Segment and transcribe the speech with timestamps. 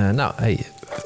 [0.00, 0.58] Uh, nou, hey,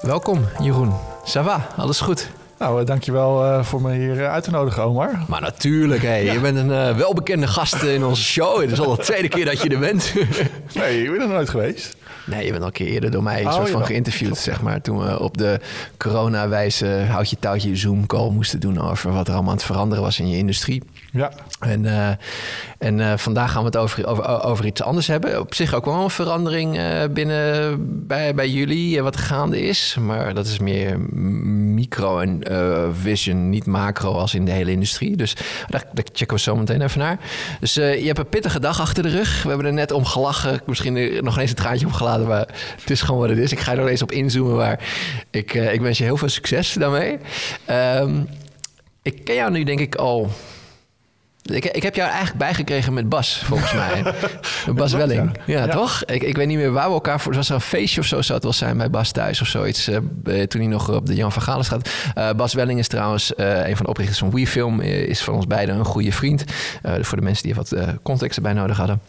[0.02, 0.92] welkom Jeroen.
[1.24, 1.66] Ça va?
[1.76, 2.30] Alles goed?
[2.58, 5.10] Nou, uh, dankjewel uh, voor me hier uit te nodigen, Omar.
[5.28, 6.32] Maar natuurlijk, hey, ja.
[6.32, 8.60] je bent een welbekende gast in onze show.
[8.60, 10.12] Het is al de tweede keer dat je er bent.
[10.74, 11.96] nee, ik ben er nooit geweest.
[12.26, 14.80] Nee, je bent al een keer eerder door mij oh, soort van geïnterviewd, zeg maar.
[14.80, 15.60] Toen we op de
[15.98, 20.28] corona-wijze houtje touwtje Zoom-call moesten doen over wat er allemaal aan het veranderen was in
[20.28, 20.82] je industrie.
[21.14, 21.30] Ja.
[21.60, 22.08] En, uh,
[22.78, 25.40] en uh, vandaag gaan we het over, over, over iets anders hebben.
[25.40, 29.96] Op zich ook wel een verandering uh, binnen bij, bij jullie, wat gaande is.
[30.00, 32.42] Maar dat is meer micro en
[33.00, 35.16] vision, niet macro als in de hele industrie.
[35.16, 35.36] Dus
[35.68, 37.18] daar, checken we zo meteen even naar.
[37.60, 39.42] Dus je hebt een pittige dag achter de rug.
[39.42, 40.60] We hebben er net om gelachen.
[40.66, 42.48] Misschien nog eens een traantje opgeladen, maar
[42.80, 43.52] het is gewoon wat het is.
[43.52, 44.80] Ik ga er nog eens op inzoomen, maar
[45.30, 47.18] ik, ik wens je heel veel succes daarmee.
[47.70, 48.28] Um,
[49.02, 50.30] ik ken jou nu denk ik al
[51.52, 54.14] ik, ik heb jou eigenlijk bijgekregen met Bas, volgens mij.
[54.74, 55.38] Bas Welling.
[55.46, 56.04] Ja, toch?
[56.04, 57.34] Ik, ik weet niet meer waar we elkaar voor...
[57.34, 59.88] was er een feestje of zo zou het wel zijn bij Bas thuis of zoiets.
[59.88, 59.96] Uh,
[60.42, 61.90] toen hij nog op de Jan van Galen staat.
[62.18, 64.80] Uh, Bas Welling is trouwens uh, een van de oprichters van WeFilm.
[64.80, 66.44] Is van ons beiden een goede vriend.
[67.00, 69.00] voor de mensen die wat context erbij nodig hadden.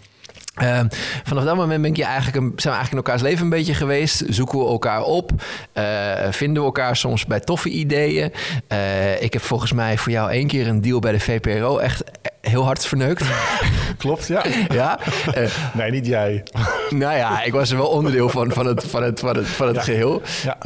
[0.62, 0.80] Uh,
[1.24, 3.50] vanaf dat moment ben ik je eigenlijk een, zijn we eigenlijk in elkaars leven een
[3.50, 4.24] beetje geweest.
[4.28, 5.32] Zoeken we elkaar op.
[5.74, 5.84] Uh,
[6.30, 8.32] vinden we elkaar soms bij toffe ideeën.
[8.72, 12.04] Uh, ik heb volgens mij voor jou één keer een deal bij de VPRO echt
[12.50, 13.24] heel hard verneukt.
[13.98, 14.46] Klopt, ja.
[14.70, 15.00] ja?
[15.74, 16.44] nee, niet jij.
[16.90, 19.68] nou ja, ik was er wel onderdeel van, van het, van het, van het, van
[19.68, 20.22] het geheel.
[20.44, 20.58] Ja.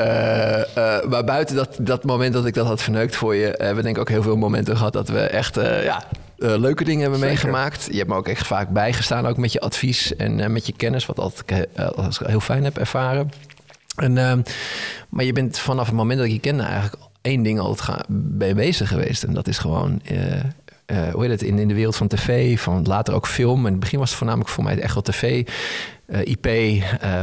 [1.10, 3.46] maar buiten dat, dat moment dat ik dat had verneukt voor je...
[3.46, 5.56] hebben we denk ik ook heel veel momenten gehad dat we echt...
[5.84, 6.04] ja,
[6.36, 7.34] leuke dingen hebben Zeker.
[7.34, 7.88] meegemaakt.
[7.92, 11.06] Je hebt me ook echt vaak bijgestaan, ook met je advies en met je kennis,
[11.06, 11.68] wat altijd
[12.26, 13.30] heel fijn heb ervaren.
[14.00, 14.42] En, ehm,
[15.10, 18.04] maar je bent vanaf het moment dat ik je kende eigenlijk één ding altijd
[18.56, 19.24] bezig geweest.
[19.24, 20.02] En dat is gewoon,
[21.12, 23.66] hoe heet het, in, in de wereld van tv, van later ook film.
[23.66, 25.48] In het begin was het voornamelijk voor mij echt wel tv.
[26.24, 26.48] IP,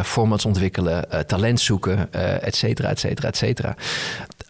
[0.05, 3.75] formats ontwikkelen, talent zoeken, et cetera, et cetera, et cetera.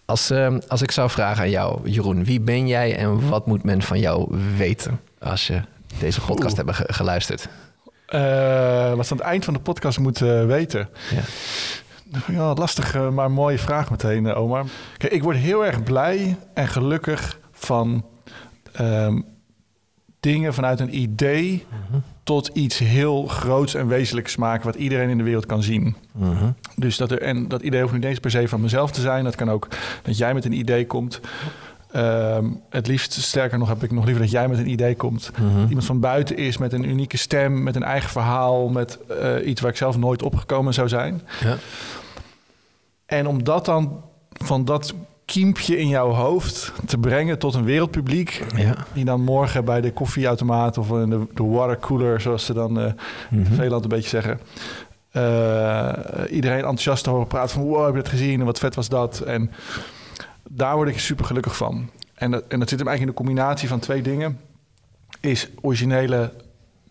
[0.05, 0.33] Als,
[0.69, 4.01] als ik zou vragen aan jou, Jeroen, wie ben jij en wat moet men van
[4.01, 5.61] jou weten als je
[5.99, 7.49] deze podcast hebben ge geluisterd?
[8.97, 10.89] Wat ze aan het eind van de podcast moeten weten.
[11.11, 11.23] Ja.
[12.27, 14.65] Ja, lastig, maar mooie vraag meteen, eh, Omar.
[14.97, 18.05] Kijk, ik word heel erg blij en gelukkig van
[18.81, 19.25] um,
[20.21, 22.01] dingen vanuit een idee uh-huh.
[22.23, 25.97] tot iets heel groots en wezenlijks maken wat iedereen in de wereld kan zien.
[26.21, 26.49] Uh-huh.
[26.77, 29.25] Dus dat, er, en dat idee hoeft niet eens per se van mezelf te zijn.
[29.25, 29.69] Dat kan ook
[30.03, 31.21] dat jij met een idee komt.
[31.97, 35.31] Um, het liefst, sterker nog, heb ik nog liever dat jij met een idee komt.
[35.33, 35.69] Uh-huh.
[35.69, 39.61] Iemand van buiten is met een unieke stem, met een eigen verhaal, met uh, iets
[39.61, 41.23] waar ik zelf nooit opgekomen zou zijn.
[41.41, 41.57] Ja.
[43.07, 44.95] En om dat dan van dat
[45.27, 48.45] kiempje in jouw hoofd te brengen tot een wereldpubliek.
[48.57, 48.75] Ja.
[48.93, 52.93] Die dan morgen bij de koffieautomaat of in de, de watercooler, zoals ze dan uh,
[53.31, 53.63] mm-hmm.
[53.63, 54.41] in een beetje zeggen.
[55.13, 55.93] Uh,
[56.31, 58.89] iedereen enthousiast te horen praten van wow, heb je het gezien en wat vet was
[58.89, 59.21] dat.
[59.21, 59.51] En
[60.49, 61.91] daar word ik super gelukkig van.
[62.15, 64.41] En dat, en dat zit hem eigenlijk in de combinatie van twee dingen.
[65.21, 66.33] Is originele,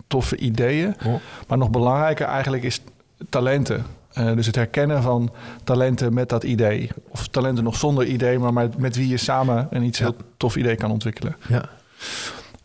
[0.08, 0.96] toffe ideeën.
[1.06, 1.14] Oh.
[1.48, 2.82] Maar nog belangrijker eigenlijk is
[3.30, 3.86] talenten.
[4.18, 5.32] Uh, dus het herkennen van
[5.64, 6.90] talenten met dat idee.
[7.10, 10.56] Of talenten nog zonder idee, maar met, met wie je samen een iets heel tof
[10.56, 11.36] idee kan ontwikkelen.
[11.48, 11.70] Ja.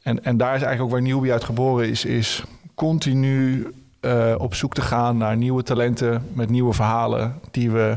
[0.03, 2.43] En, en daar is eigenlijk ook waar Newbie uit geboren is, is
[2.75, 3.67] continu
[4.01, 7.97] uh, op zoek te gaan naar nieuwe talenten met nieuwe verhalen die we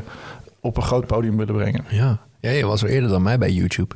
[0.60, 1.84] op een groot podium willen brengen.
[1.88, 3.94] Ja, ja je was er eerder dan mij bij YouTube.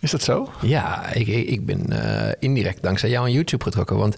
[0.00, 0.48] Is dat zo?
[0.60, 3.96] Ja, ik, ik ben uh, indirect dankzij jou aan YouTube getrokken.
[3.96, 4.16] Want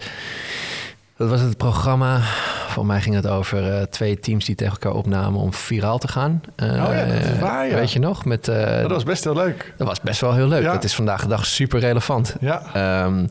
[1.21, 2.21] dat was het programma.
[2.69, 6.09] Voor mij ging het over uh, twee teams die tegen elkaar opnamen om viraal te
[6.09, 6.43] gaan.
[6.57, 7.75] Uh, oh ja, dat is waar, ja.
[7.75, 8.25] Weet je nog?
[8.25, 9.75] Met, uh, dat was best heel leuk.
[9.77, 10.63] Dat was best wel heel leuk.
[10.63, 10.73] Ja.
[10.73, 12.37] Dat is vandaag de dag super relevant.
[12.41, 12.63] Ja.
[13.05, 13.29] Um,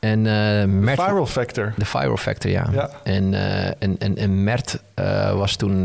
[0.00, 0.22] en,
[0.84, 1.72] Mert, de viral factor.
[1.76, 2.66] De viral factor, ja.
[2.72, 2.90] ja.
[3.02, 3.34] En,
[3.78, 4.82] en, en, en Mert
[5.34, 5.84] was toen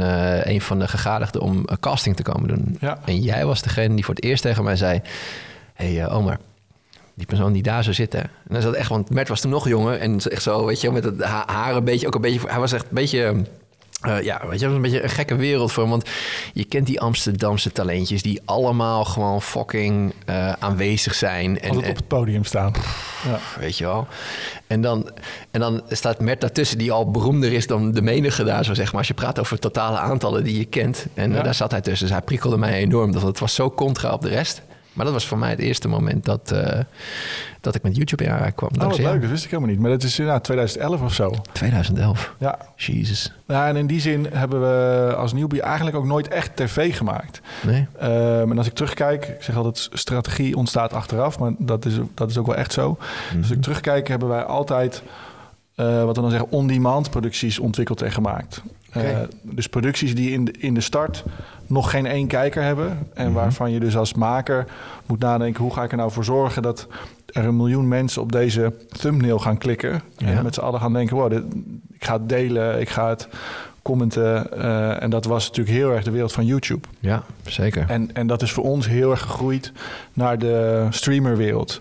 [0.49, 2.77] een van de gegadigden om casting te komen doen.
[2.79, 2.97] Ja.
[3.05, 5.01] En jij was degene die voor het eerst tegen mij zei...
[5.73, 6.37] hey, Omar,
[7.17, 8.21] die persoon die daar zou zitten.
[8.21, 10.91] En dan zat echt, want Mert was toen nog jonger en echt zo, weet je,
[10.91, 13.35] met het haar een beetje, ook een beetje, hij was echt een beetje.
[14.07, 15.91] Uh, ja, weet je, was een beetje een gekke wereld voor hem.
[15.91, 16.09] Want
[16.53, 21.59] je kent die Amsterdamse talentjes die allemaal gewoon fucking uh, aanwezig zijn.
[21.59, 22.73] En, Altijd op het podium staan.
[23.25, 23.39] ja.
[23.59, 24.07] Weet je wel.
[24.67, 25.11] En dan,
[25.51, 28.89] en dan staat Mert daartussen die al beroemder is dan de menige daar, zo zeg
[28.89, 28.97] maar.
[28.97, 31.05] Als je praat over totale aantallen die je kent.
[31.13, 31.37] En ja.
[31.37, 32.07] uh, daar zat hij tussen.
[32.07, 33.11] Dus hij prikkelde mij enorm.
[33.11, 34.61] Dat het was zo contra op de rest.
[34.97, 36.79] Maar dat was voor mij het eerste moment dat, uh,
[37.61, 38.69] dat ik met YouTube in aanraking kwam.
[38.79, 39.21] Oh, wat leuk.
[39.21, 39.79] Dat wist ik helemaal niet.
[39.79, 41.33] Maar dat is inderdaad 2011 of zo.
[41.51, 42.35] 2011?
[42.37, 42.57] Ja.
[42.75, 43.33] Jezus.
[43.47, 47.41] Ja, en in die zin hebben we als newbie eigenlijk ook nooit echt tv gemaakt.
[47.61, 47.87] Nee.
[48.03, 51.39] Um, en als ik terugkijk, ik zeg altijd strategie ontstaat achteraf.
[51.39, 52.89] Maar dat is, dat is ook wel echt zo.
[52.89, 53.37] Mm -hmm.
[53.39, 55.03] Dus als ik terugkijk, hebben wij altijd
[55.77, 58.61] eh, wat we dan zeggen, on-demand producties ontwikkeld en gemaakt.
[58.91, 61.23] Eh, dus producties die in de, in de start
[61.67, 63.07] nog geen één kijker hebben.
[63.13, 63.33] En Mhm.
[63.35, 64.65] waarvan je dus als maker
[65.05, 65.63] moet nadenken...
[65.63, 66.87] hoe ga ik er nou voor zorgen dat
[67.25, 70.01] er een miljoen mensen op deze thumbnail gaan klikken.
[70.17, 70.27] Ja.
[70.27, 71.43] En met z'n allen gaan denken, wow, dit,
[71.93, 73.27] ik ga het delen, ik ga het
[73.81, 74.51] commenten.
[74.61, 76.87] eh, en dat was natuurlijk heel erg de wereld van YouTube.
[76.99, 77.85] Ja, zeker.
[77.89, 79.71] En, en dat is voor ons heel erg gegroeid
[80.13, 81.79] naar de streamerwereld.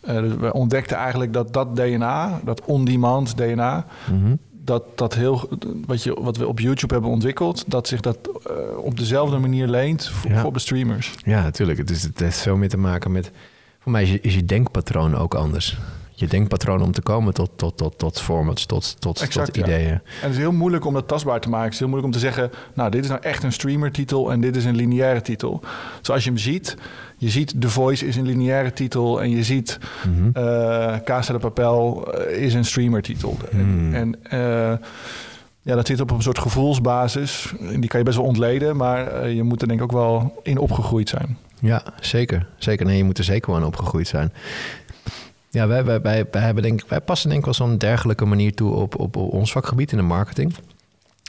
[0.00, 4.34] Eh, dus we ontdekten eigenlijk dat dat DNA, dat on-demand DNA, Mhm.
[4.64, 5.48] dat, dat heel,
[5.86, 9.68] wat, je, wat we op YouTube hebben ontwikkeld, dat zich dat eh, op dezelfde manier
[9.68, 10.36] leent voor, Ja.
[10.38, 11.14] voor op de streamers.
[11.24, 11.78] Ja, natuurlijk.
[11.78, 13.30] Het, is, het heeft veel meer te maken met...
[13.78, 15.78] Voor mij is je, is je denkpatroon ook anders.
[16.20, 19.62] Je denkpatroon om te komen tot, tot, tot, tot formats, tot, tot, Exact, tot ja.
[19.62, 19.90] ideeën.
[19.90, 21.64] En het is heel moeilijk om dat tastbaar te maken.
[21.64, 24.40] Het is heel moeilijk om te zeggen, nou, dit is nou echt een streamer-titel en
[24.40, 25.60] dit is een lineaire titel.
[26.00, 26.76] Zoals je hem ziet,
[27.16, 29.78] je ziet The Voice is een lineaire titel en je ziet
[30.32, 33.36] eh Casa de Papel eh, is een streamer-titel.
[33.50, 33.94] Hmm.
[33.94, 34.40] En, en
[34.72, 34.86] eh,
[35.62, 37.52] ja, dat zit op een soort gevoelsbasis.
[37.60, 40.40] En Die kan je best wel ontleden, maar je moet er denk ik ook wel
[40.42, 41.38] in opgegroeid zijn.
[41.60, 42.46] Ja, zeker.
[42.58, 42.86] Zeker.
[42.86, 44.32] Nee, je moet er zeker wel aan opgegroeid zijn.
[45.50, 48.54] Ja, wij, wij, wij, wij, hebben denk, wij passen denk ik wel zo'n dergelijke manier
[48.54, 50.54] toe op, op, op ons vakgebied in de marketing.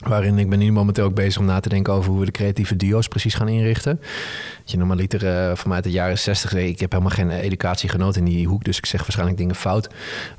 [0.02, 2.32] Waarin ik ben nu momenteel ook bezig om na te denken over hoe we de
[2.32, 4.02] creatieve duo's precies gaan inrichten.
[4.64, 8.26] Je normaliter uh, van mij uit de jaren 60, ik heb helemaal geen educatie genoten
[8.26, 9.90] in die hoek, dus ik zeg waarschijnlijk dingen fout.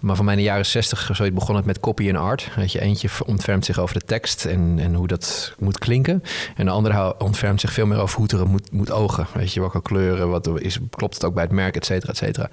[0.00, 2.50] Maar van mij in de jaren 60 zoiets begon het met copy en art.
[2.56, 6.22] Dat je eentje ontfermt zich over de tekst en, en hoe dat moet klinken.
[6.56, 9.26] En de andere ontfermt zich veel meer over hoe het er moet, moet ogen.
[9.34, 12.18] Weet je, welke kleuren, wat is, klopt het ook bij het merk, et cetera, et
[12.18, 12.50] cetera.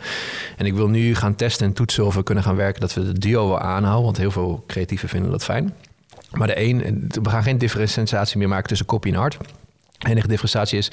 [0.58, 3.06] En ik wil nu gaan testen en toetsen of we kunnen gaan werken dat we
[3.06, 4.04] de duo wel aanhouden.
[4.04, 5.74] Want heel veel creatieven vinden dat fijn.
[6.32, 9.38] Maar de een, we gaan geen differentiatie meer maken tussen copy en art.
[9.98, 10.92] De enige differentiatie is,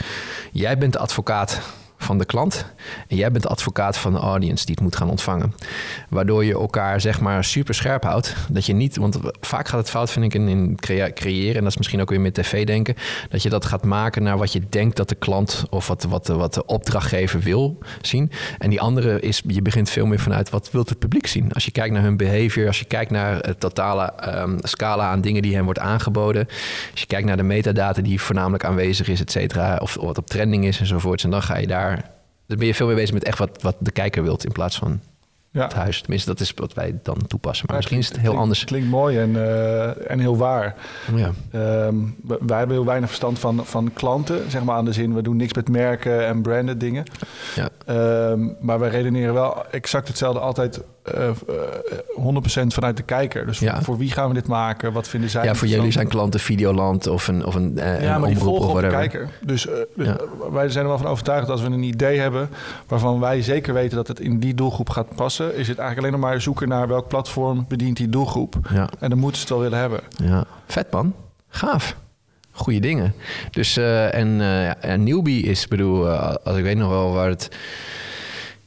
[0.52, 1.60] jij bent de advocaat
[1.98, 2.66] van de klant
[3.08, 5.54] en jij bent de advocaat van de audience die het moet gaan ontvangen.
[6.08, 8.34] Waardoor je elkaar zeg maar super scherp houdt.
[8.48, 10.78] Dat je niet, want vaak gaat het fout vind ik in,
[11.14, 12.94] creëren en dat is misschien ook weer met tv denken,
[13.28, 16.26] dat je dat gaat maken naar wat je denkt dat de klant of wat, wat,
[16.26, 18.30] wat de opdrachtgever wil zien.
[18.58, 21.52] En die andere is, je begint veel meer vanuit wat wil het publiek zien.
[21.52, 25.20] Als je kijkt naar hun behavior, als je kijkt naar het totale ehm, scala aan
[25.20, 26.46] dingen die hen wordt aangeboden,
[26.90, 30.26] als je kijkt naar de metadata die voornamelijk aanwezig is, et cetera, of wat op
[30.26, 31.95] trending is enzovoorts, en dan ga je daar
[32.46, 34.76] dan ben je veel meer bezig met echt wat, wat de kijker wilt in plaats
[34.76, 35.00] van
[35.56, 35.62] Ja.
[35.62, 36.00] het huis.
[36.00, 37.66] Tenminste, dat is wat wij dan toepassen.
[37.66, 38.64] Maar Ja, misschien is het heel klinkt- anders.
[38.64, 40.74] Klinkt mooi en, eh, en heel waar.
[41.14, 41.30] Ja.
[41.50, 41.94] Ehm,
[42.26, 45.22] we- wij hebben heel weinig verstand van, van klanten, zeg maar aan de zin, we
[45.22, 47.04] doen niks met merken en branded dingen.
[47.54, 47.68] Ja.
[47.86, 50.80] Ehm, maar wij redeneren wel exact hetzelfde altijd
[51.14, 51.34] eh, eh,
[52.14, 53.46] 100% vanuit de kijker.
[53.46, 53.82] Dus Ja.
[53.82, 54.92] voor, wie gaan we dit maken?
[54.92, 58.14] Wat vinden zij ja, voor jullie zijn klanten Videoland of een, of een, eh, Ja,
[58.14, 59.28] een maar die omroep volgen of op de kijker.
[59.40, 60.16] Dus, eh, dus Ja.
[60.52, 62.48] wij zijn er wel van overtuigd dat als we een idee hebben...
[62.86, 65.45] waarvan wij zeker weten dat het in die doelgroep gaat passen...
[65.54, 68.54] is het eigenlijk alleen nog maar zoeken naar welk platform bedient die doelgroep.
[68.72, 70.00] Ja, En dan moeten ze het wel willen hebben.
[70.16, 70.44] ja.
[70.66, 71.14] Vet man.
[71.48, 71.96] Gaaf.
[72.52, 73.14] Goeie dingen.
[73.50, 77.28] Dus, eh, en, ja, en Newbie is, bedoel, eh, als ik weet nog wel waar
[77.28, 77.48] het...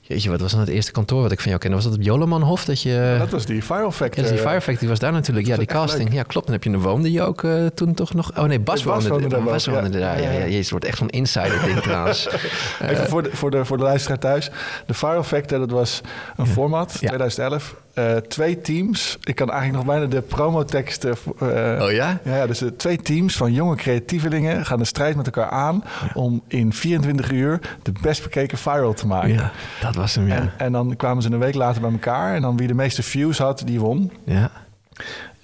[0.10, 1.76] Jeetje, wat was dan het eerste kantoor wat ik van jou kende?
[1.76, 2.66] Was dat op Jolemanhof?
[2.66, 3.16] Dat je...
[3.20, 4.16] dat was die Fire Effect.
[4.16, 5.48] Ja, die eh, Fire Factory was daar natuurlijk.
[5.48, 6.14] Ja, die casting.
[6.14, 6.46] Ja, klopt.
[6.46, 8.32] Dan heb je een woonde je ook eh, toen toch nog...
[8.38, 10.22] Oh nee, Bas Bas woonde, daar Bas woonde daar.
[10.22, 12.28] Ja, ja, jezus, het wordt echt zo'n insider ding trouwens.
[12.90, 14.50] Even voor de, voor, de, voor de luisteraar thuis.
[14.86, 16.02] De Fire Effect, dat was
[16.38, 17.08] een format, Ja.
[17.08, 17.76] 2011.
[18.00, 19.18] Eh, twee teams.
[19.24, 21.16] Ik kan eigenlijk nog bijna de promoteksten...
[21.40, 22.20] eh Oh ja?
[22.24, 25.84] Ja, dus de twee teams van jonge creatievelingen gaan de strijd met elkaar aan...
[26.14, 29.34] om in 24 uur de best bekeken viral te maken.
[29.34, 30.36] Ja, dat was hem, ja.
[30.36, 32.36] En, en dan kwamen ze een week later bij elkaar...
[32.36, 34.12] en dan wie de meeste views had, die won.
[34.24, 34.52] Ja,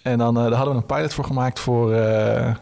[0.02, 1.94] En dan eh, daar hadden we een pilot voor gemaakt voor...
[1.94, 2.54] eh,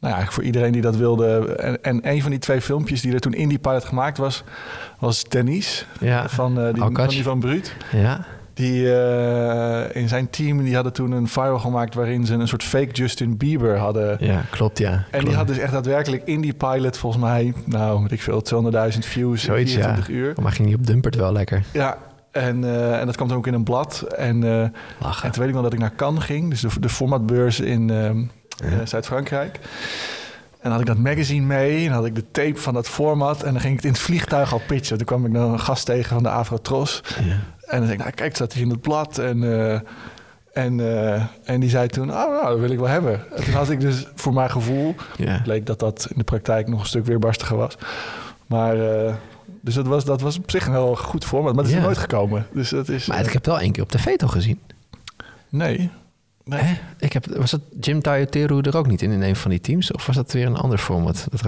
[0.00, 1.54] nou ja, voor iedereen die dat wilde.
[1.54, 4.44] En, en een van die twee filmpjes die er toen in die pilot gemaakt was...
[4.98, 7.76] was Denise ja, van, eh die, van die van Bruut.
[7.92, 8.24] ja.
[8.54, 11.94] Die eh, in zijn team die hadden toen een viral gemaakt...
[11.94, 14.16] waarin ze een soort fake Justin Bieber hadden...
[14.20, 14.92] Ja, klopt, ja.
[14.92, 15.26] En Klopt.
[15.26, 18.44] die had dus echt daadwerkelijk in die pilot volgens mij, nou, weet ik veel,
[18.92, 19.84] 200.000 views Zoiets, in ja.
[19.84, 20.34] 24 uur.
[20.42, 21.98] Maar ging die op Dumpert wel lekker Ja,
[22.30, 24.00] en, eh, en dat kwam dan ook in een blad.
[24.00, 24.72] En, eh, en
[25.20, 27.92] toen weet ik wel dat ik naar Cannes ging, dus de, de formatbeurs in
[28.84, 29.58] Zuid-Frankrijk.
[30.64, 33.42] En dan had ik dat magazine mee en had ik de tape van dat format.
[33.42, 34.96] En dan ging ik het in het vliegtuig al pitchen.
[34.96, 37.02] Toen kwam ik dan een gast tegen van de Avrotros.
[37.22, 37.36] Ja.
[37.74, 39.18] En dan zei ik, nou kijk, staat hier in het blad.
[39.18, 39.80] En, eh,
[40.64, 43.32] en, eh, en die zei toen, oh, nou, dat wil ik wel hebben.
[43.36, 45.40] En toen had ik dus voor mijn gevoel Ja.
[45.42, 47.76] bleek dat dat in de praktijk nog een stuk weerbarstiger was.
[48.46, 49.14] Maar, eh,
[49.60, 51.54] dus dat was, dat was op zich een heel goed format.
[51.54, 52.46] Maar dat is nooit gekomen.
[52.52, 53.06] Dus dat is...
[53.06, 54.60] Maar ik heb het wel één keer op tv toch gezien.
[55.48, 55.90] nee.
[56.44, 56.60] Nee.
[56.62, 56.74] Hè?
[56.98, 59.92] Ik heb, was dat Jim Tayoteru er ook niet in, in een van die teams?
[59.92, 61.26] Of was dat weer een ander format?
[61.30, 61.42] Dat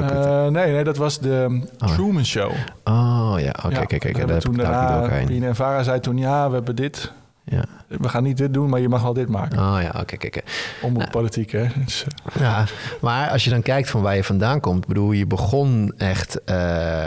[0.51, 1.89] nee, nee, dat was de Oh.
[1.95, 2.51] Truman Show.
[2.85, 3.06] oh
[3.43, 5.27] ja, oké, kijk, kijk, ik toen daarna, een.
[5.27, 7.13] Pien en Vara zei toen, ja, we hebben dit.
[7.49, 7.65] Ja.
[7.89, 9.59] we gaan niet dit doen, maar je mag wel dit maken.
[9.59, 10.41] Oh ja, oké.
[10.83, 11.67] Om nou, politiek, hè.
[11.85, 12.05] Dus.
[12.39, 12.65] Ja,
[13.01, 14.87] maar als je dan kijkt van waar je vandaan komt...
[14.87, 16.57] bedoel, je begon echt uh,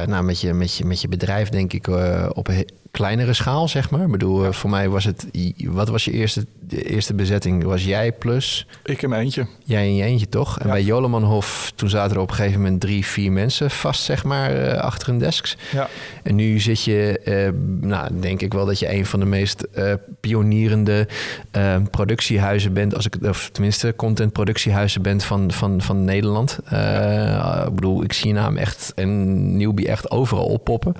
[0.05, 2.49] nou, met, je, met, je, met je bedrijf, denk ik, uh, op
[2.91, 4.01] kleinere schaal, zeg maar.
[4.01, 4.51] Ik bedoel, ja.
[4.51, 5.27] voor mij was het...
[5.57, 7.63] Wat was je eerste, de eerste bezetting?
[7.63, 8.67] Was jij plus?
[8.83, 9.47] Ik in mijn eentje.
[9.63, 10.59] Jij in je eentje, toch?
[10.59, 14.23] En bij Jolemanhof, toen zaten er op een gegeven moment drie, vier mensen vast, zeg
[14.23, 15.57] maar, uh, achter hun desks.
[15.71, 15.87] Ja.
[16.23, 19.67] En nu zit je, uh, nou, denk ik wel dat je een van de meest
[19.77, 21.07] uh, pionierende
[21.91, 26.59] productiehuizen bent, als ik, of tenminste contentproductiehuizen bent van, van, van Nederland.
[26.69, 27.65] Ja.
[27.65, 30.93] Ik bedoel, ik zie je naam echt en Newbie echt overal oppoppen.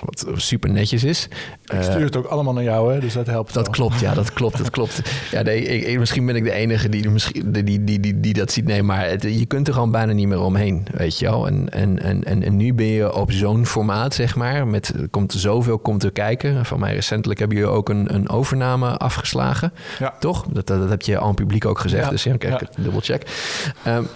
[0.00, 1.11] Wat super netjes is.
[1.20, 3.00] Ik stuur het ook allemaal naar jou, hè?
[3.00, 3.54] dus dat helpt.
[3.54, 3.74] Dat wel.
[3.74, 5.02] klopt, ja, dat klopt, dat klopt.
[5.30, 8.52] Ja, nee, ik, misschien ben ik de enige die, misschien, die, die, die, die dat
[8.52, 8.64] ziet.
[8.64, 11.46] Nee, maar het, je kunt er gewoon bijna niet meer omheen, weet je wel.
[11.46, 14.66] En, en, en, en, en nu ben je op zo'n formaat, zeg maar.
[14.66, 16.64] Met, komt zoveel komt er kijken.
[16.66, 19.72] Van mij recentelijk hebben jullie ook een, een overname afgeslagen.
[19.98, 20.14] Ja.
[20.20, 20.44] Toch?
[20.50, 22.04] Dat, dat, dat heb je aan publiek ook gezegd.
[22.04, 22.10] Ja.
[22.10, 22.82] Dus ja, kijk, Ja.
[22.82, 23.22] dubbelcheck.
[23.86, 24.08] Um,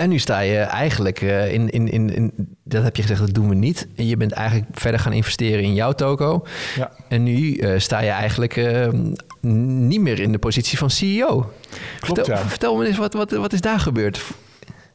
[0.00, 2.32] en nu sta je eigenlijk uh, in, in, in, in,
[2.64, 3.88] dat heb je gezegd, dat doen we niet.
[3.96, 6.46] En je bent eigenlijk verder gaan investeren in jouw toko.
[6.76, 6.90] Ja.
[7.08, 8.88] En nu uh, sta je eigenlijk uh,
[9.40, 11.26] niet meer in de positie van CEO.
[11.26, 11.50] Klopt,
[12.00, 12.40] vertel, ja.
[12.40, 14.22] vertel me eens, wat, wat, wat is daar gebeurd?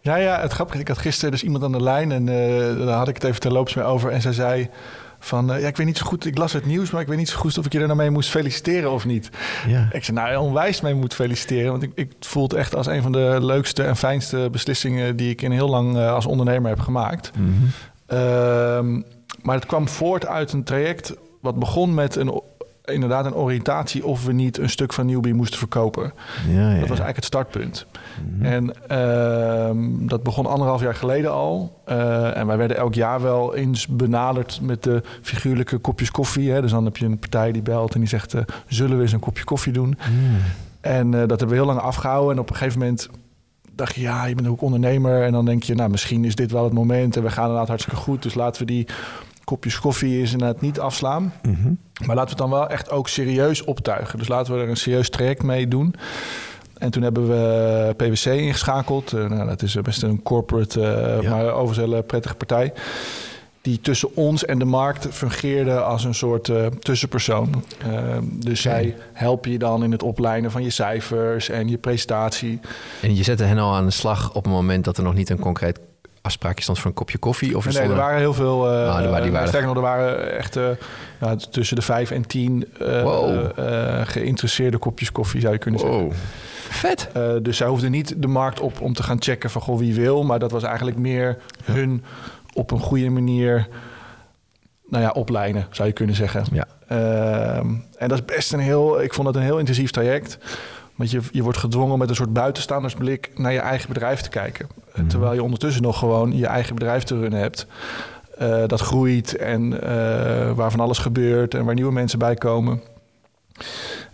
[0.01, 2.97] Ja, ja, het grappige, ik had gisteren dus iemand aan de lijn en uh, daar
[2.97, 4.12] had ik het even terloops mee over.
[4.12, 4.69] En zij zei
[5.25, 7.17] van, uh, ja, ik weet niet zo goed, ik las het nieuws, maar ik weet
[7.17, 9.29] niet zo goed of ik je er nou mee moest feliciteren of niet.
[9.67, 9.89] Ja.
[9.91, 13.01] Ik zei, nou, onwijs mee moet feliciteren, want ik, ik voel het echt als een
[13.01, 16.79] van de leukste en fijnste beslissingen die ik in heel lang uh, als ondernemer heb
[16.79, 17.32] gemaakt.
[17.38, 17.70] Mm -hmm.
[18.17, 19.03] uh,
[19.41, 22.41] maar het kwam voort uit een traject wat begon met een
[22.86, 26.13] inderdaad een oriëntatie of we niet een stuk van Newbie moesten verkopen.
[26.48, 27.86] Ja, ja, dat was eigenlijk het startpunt.
[27.86, 28.36] Mhm.
[28.36, 28.46] Mm -hmm.
[28.46, 31.82] En uh, dat begon anderhalf jaar geleden al.
[31.89, 36.51] Uh, en wij werden elk jaar wel eens benaderd met de figuurlijke kopjes koffie.
[36.51, 36.62] Hè.
[36.62, 38.34] Dus dan heb je een partij die belt en die zegt...
[38.34, 39.98] Uh, zullen we eens een kopje koffie doen?
[40.10, 40.38] Mm.
[40.82, 42.32] En uh, dat hebben we heel lang afgehouden.
[42.32, 43.10] En op een gegeven moment
[43.72, 44.01] dacht je...
[44.01, 45.24] ja, je bent ook ondernemer.
[45.24, 47.18] En dan denk je, nou, misschien is dit wel het moment.
[47.18, 48.24] En we gaan inderdaad hartstikke goed.
[48.24, 48.88] Dus laten we die
[49.45, 51.33] kopjes koffie is inderdaad niet afslaan.
[51.41, 51.77] Mm -hmm.
[52.05, 54.19] Maar laten we het dan wel echt ook serieus optuigen.
[54.19, 55.95] Dus laten we er een serieus traject mee doen.
[56.77, 59.13] En toen hebben we PwC ingeschakeld.
[59.13, 61.29] Uh, nou, dat is best een corporate, uh, ja.
[61.29, 62.73] maar overigens een prettige partij.
[63.61, 67.63] Die tussen ons en de markt fungeerde als een soort uh, tussenpersoon.
[68.31, 68.83] dus okay.
[68.83, 72.59] zij helpen je dan in het oplijnen van je cijfers en je presentatie.
[73.01, 75.29] En je zette hen al aan de slag op het moment dat er nog niet
[75.29, 75.79] een concreet
[76.25, 77.58] afspraakje stond voor een kopje koffie?
[77.58, 78.65] Of nee, nee, er waren heel veel.
[78.65, 79.48] Uh, oh, er waren, die waren...
[79.48, 80.67] Sterker nog, er waren echt uh,
[81.20, 83.50] nou, tussen de vijf en tien uh, wow.
[84.03, 85.94] geïnteresseerde kopjes koffie, zou je kunnen wow.
[85.94, 86.20] zeggen.
[86.70, 87.10] Vet.
[87.41, 90.24] dus zij hoefden niet de markt op om te gaan checken van goh, wie wil.
[90.24, 91.74] Maar dat was eigenlijk meer ja.
[91.74, 92.03] hun
[92.53, 93.67] op een goede manier
[94.88, 96.44] nou ja, oplijnen, zou je kunnen zeggen.
[96.51, 96.67] Ja.
[97.98, 100.38] en dat is best een heel, ik vond het een heel intensief traject.
[100.95, 104.67] Want je, je wordt gedwongen met een soort buitenstaandersblik naar je eigen bedrijf te kijken.
[104.95, 105.07] Mm.
[105.07, 107.67] Terwijl je ondertussen nog gewoon je eigen bedrijf te runnen hebt.
[108.41, 109.79] Uh, dat groeit en uh,
[110.51, 112.81] waar van alles gebeurt en waar nieuwe mensen bij komen.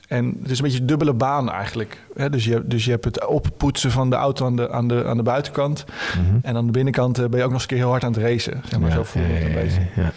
[0.08, 2.00] En het is een beetje een dubbele baan eigenlijk.
[2.30, 5.18] Dus, je, dus je hebt het oppoetsen van de auto aan de, aan de, aan
[5.18, 5.86] de buitenkant.
[5.86, 6.20] Mhm.
[6.20, 6.40] Mm -hmm.
[6.42, 8.12] En aan de binnenkant uh, ben je ook nog eens een keer heel hard aan
[8.12, 8.62] het racen.
[8.70, 9.82] Zeg maar, ja, zo voel je ja, het een ja, beetje.
[9.96, 10.12] Ja.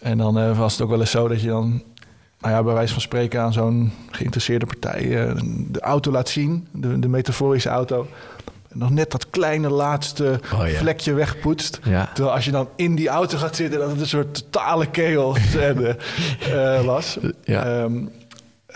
[0.00, 1.82] En dan uh, was het ook wel eens zo dat je dan
[2.42, 5.32] nou ja, bij wijze van spreken aan zo'n geïnteresseerde partij uh,
[5.70, 8.06] de auto laat zien, de, de metaforische auto.
[8.68, 10.78] En nog net dat kleine laatste oh, ja.
[10.78, 11.80] vlekje wegpoetst.
[11.82, 12.10] Ja.
[12.14, 15.38] Terwijl als je dan in die auto gaat zitten, dat het een soort totale chaos
[15.54, 17.18] uh, was.
[17.44, 17.82] Ja.
[17.82, 18.10] Um,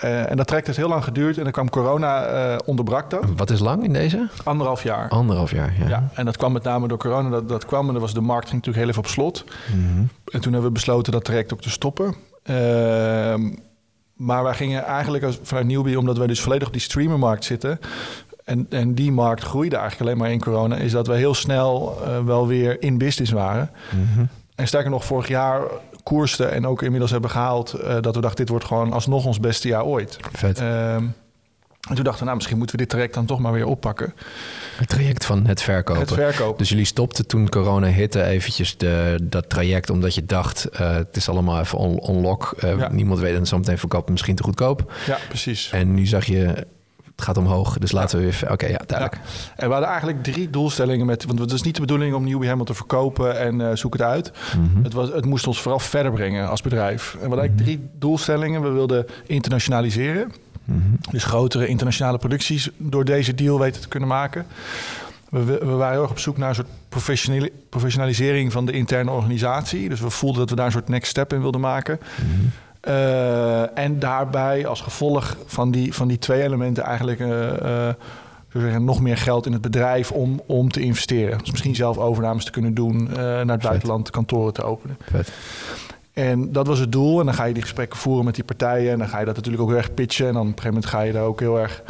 [0.05, 3.25] uh, en dat traject heeft heel lang geduurd en dan kwam corona, uh, onderbrak dat.
[3.37, 4.29] Wat is lang in deze?
[4.45, 5.09] Anderhalf jaar.
[5.09, 5.89] Anderhalf jaar, ja.
[5.89, 6.09] ja.
[6.15, 7.29] En dat kwam met name door corona.
[7.29, 9.45] Dat, dat kwam en dat was de markt ging natuurlijk heel even op slot.
[9.75, 10.09] Mm -hmm.
[10.25, 12.15] En toen hebben we besloten dat traject ook te stoppen.
[12.51, 13.35] Uh,
[14.15, 17.81] maar wij gingen eigenlijk als, vanuit Newbie, omdat wij dus volledig op die streamermarkt zitten.
[18.45, 20.77] En, en die markt groeide eigenlijk alleen maar in corona.
[20.77, 23.71] Is dat we heel snel uh, wel weer in business waren.
[23.91, 24.29] Mm -hmm.
[24.55, 25.63] En sterker nog, vorig jaar
[26.03, 27.75] koersten en ook inmiddels hebben gehaald.
[27.81, 30.19] Uh, dat we dachten, dit wordt gewoon alsnog ons beste jaar ooit.
[30.33, 30.61] Vet.
[30.61, 31.15] Uh, en
[31.95, 34.15] toen dachten we, nou, misschien moeten we dit traject dan toch maar weer oppakken.
[34.77, 36.03] Het traject van het verkopen.
[36.03, 36.59] Het verkopen.
[36.59, 39.91] Dus jullie stopten toen corona hitte eventjes de, dat traject...
[39.91, 42.55] omdat je dacht, uh, het is allemaal even on unlock.
[42.65, 42.89] Uh, ja.
[42.93, 44.93] Niemand weet en zometeen verkopen misschien te goedkoop.
[45.07, 45.71] Ja, precies.
[45.71, 46.39] En nu zag je,
[47.17, 47.79] het gaat omhoog.
[47.79, 48.25] Dus laten ja.
[48.25, 48.43] we weer...
[48.43, 49.21] Oké, okay, ja, duidelijk.
[49.25, 49.53] Ja.
[49.57, 51.25] En we hadden eigenlijk drie doelstellingen met...
[51.25, 54.03] want het is niet de bedoeling om Newbie helemaal te verkopen en uh, zoek het
[54.03, 54.33] uit.
[54.57, 54.85] Mm -hmm.
[54.85, 57.13] het, was, het moest ons vooral verder brengen als bedrijf.
[57.13, 58.63] En we hadden eigenlijk drie doelstellingen.
[58.63, 60.33] We wilden internationaliseren...
[60.67, 60.99] Mm -hmm.
[61.11, 64.47] Dus grotere internationale producties door deze deal weten te kunnen maken.
[65.29, 69.89] We, we, waren heel erg op zoek naar een soort professionalisering van de interne organisatie.
[69.89, 71.99] Dus we voelden dat we daar een soort next step in wilden maken.
[72.01, 72.51] Mm -hmm.
[72.89, 77.89] Uh, en daarbij als gevolg van die, van die twee elementen eigenlijk uh, uh,
[78.53, 81.39] zeggen, nog meer geld in het bedrijf om, om te investeren.
[81.39, 84.97] Dus misschien zelf overnames te kunnen doen, naar het buitenland kantoren te openen.
[85.11, 85.33] Vet.
[86.17, 87.21] En dat was het doel.
[87.21, 88.93] En dan ga je die gesprekken voeren met die partijen.
[88.93, 90.27] En dan ga je dat natuurlijk ook heel erg pitchen.
[90.27, 91.83] En dan op een gegeven moment ga je daar ook heel erg...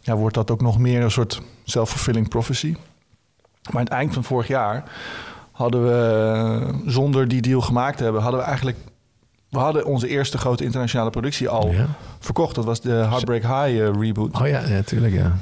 [0.00, 2.76] Ja, wordt dat ook nog meer een soort self-fulfilling prophecy.
[3.62, 4.84] Maar aan het eind van vorig jaar
[5.50, 8.22] hadden we, zonder die deal gemaakt te hebben...
[8.22, 8.76] hadden we eigenlijk...
[9.48, 11.86] We hadden onze eerste grote internationale productie al ja.
[12.18, 12.54] verkocht.
[12.54, 14.40] Dat was de Heartbreak High uh, reboot.
[14.40, 15.36] Oh ja, natuurlijk, ja.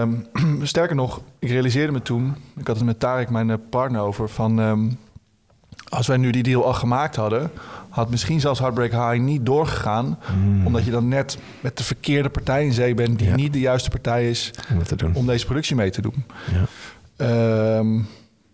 [0.00, 0.26] Um,
[0.62, 2.34] sterker nog, ik realiseerde me toen...
[2.56, 4.28] Ik had het met Tarek, mijn eh, partner, over...
[4.28, 4.98] van um,
[5.94, 7.50] als wij nu die deal al gemaakt hadden,
[7.88, 10.18] had misschien zelfs Heartbreak High niet doorgegaan.
[10.26, 10.66] Hmm.
[10.66, 13.34] Omdat je dan net met de verkeerde partij in zee bent, die Ja.
[13.34, 15.14] niet de juiste partij is Om te doen.
[15.14, 16.24] om deze productie mee te doen.
[16.52, 16.64] Ja.
[17.16, 18.00] Ehm,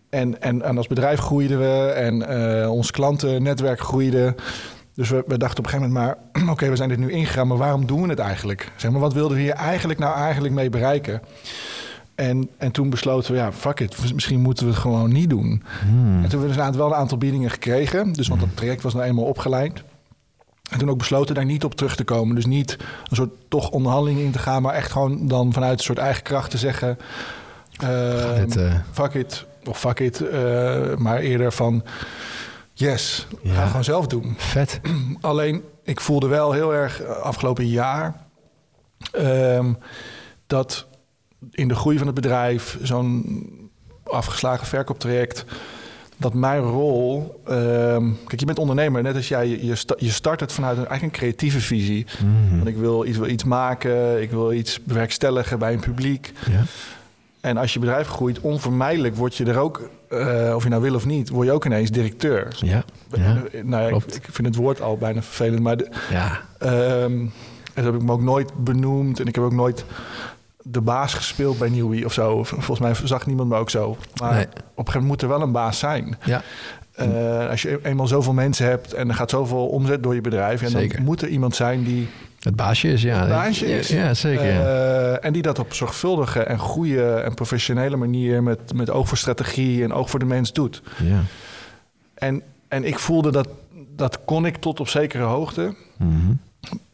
[0.09, 2.27] en, en, en als bedrijf groeiden we en
[2.61, 4.35] eh, ons klantennetwerk groeide.
[4.95, 7.47] Dus we, we dachten op een gegeven moment maar, oké, we zijn dit nu ingegaan,
[7.47, 8.71] maar waarom doen we het eigenlijk?
[8.75, 11.21] Zeg maar, wat wilden we hier eigenlijk nou eigenlijk mee bereiken?
[12.21, 15.63] En, en toen besloten we, ja, fuck it, misschien moeten we het gewoon niet doen.
[15.81, 16.05] Hmm.
[16.23, 18.11] En toen hebben we dus wel een aantal biedingen gekregen.
[18.13, 19.83] Dus want dat traject was nou eenmaal opgeleid.
[20.71, 22.35] En toen ook besloten daar niet op terug te komen.
[22.35, 22.77] Dus niet
[23.09, 26.23] een soort toch onderhandeling in te gaan, maar echt gewoon dan vanuit een soort eigen
[26.23, 26.97] kracht te zeggen.
[27.77, 31.83] eh, Dit, eh, fuck it, of fuck it, eh, maar eerder van
[32.73, 33.53] yes, Ja.
[33.53, 34.33] ga gewoon zelf doen.
[34.37, 34.79] vet.
[35.21, 38.15] Alleen, ik voelde wel heel erg eh, afgelopen jaar
[39.11, 39.73] ehm,
[40.47, 40.87] dat
[41.51, 43.49] in de groei van het bedrijf, zo'n
[44.03, 45.45] afgeslagen verkooptraject,
[46.17, 47.41] dat mijn rol.
[47.45, 49.47] ehm, kijk, je bent ondernemer, net als jij.
[49.47, 52.05] Je, je, sta- je start het vanuit een, eigenlijk een creatieve visie.
[52.23, 52.55] Mhm.
[52.55, 56.31] Want ik wil iets, wil iets maken, ik wil iets bewerkstelligen bij een publiek.
[56.51, 56.63] Ja.
[57.41, 60.95] En als je bedrijf groeit, onvermijdelijk word je er ook, eh, of je nou wil
[60.95, 62.55] of niet, word je ook ineens directeur.
[62.59, 62.83] Ja.
[63.11, 63.41] Ja.
[63.63, 66.41] nou, ja, ik, vind het woord al bijna vervelend, maar de, Ja.
[66.59, 67.31] En
[67.73, 69.19] dat heb ik me ook nooit benoemd.
[69.19, 69.85] En ik heb ook nooit
[70.63, 72.43] de baas gespeeld bij Newbie of zo.
[72.43, 73.97] Volgens mij zag niemand me ook zo.
[74.21, 74.43] Maar Nee.
[74.45, 76.17] op een gegeven moment moet er wel een baas zijn.
[76.25, 76.41] Ja.
[76.91, 80.61] Eh, als je eenmaal zoveel mensen hebt en er gaat zoveel omzet door je bedrijf...
[80.61, 80.95] En Zeker.
[80.95, 82.07] dan moet er iemand zijn die
[82.39, 83.19] Het baasje is, ja.
[83.19, 83.87] het baasje Ja, is.
[83.87, 84.45] Ja, zeker.
[84.53, 84.61] ja.
[84.61, 88.43] Eh, en die dat op zorgvuldige en goede en professionele manier...
[88.43, 90.81] met, met oog voor strategie en oog voor de mens doet.
[91.03, 91.19] ja.
[92.13, 93.47] En, en ik voelde dat,
[93.95, 95.75] dat kon ik tot op zekere hoogte...
[95.97, 96.31] Mhm.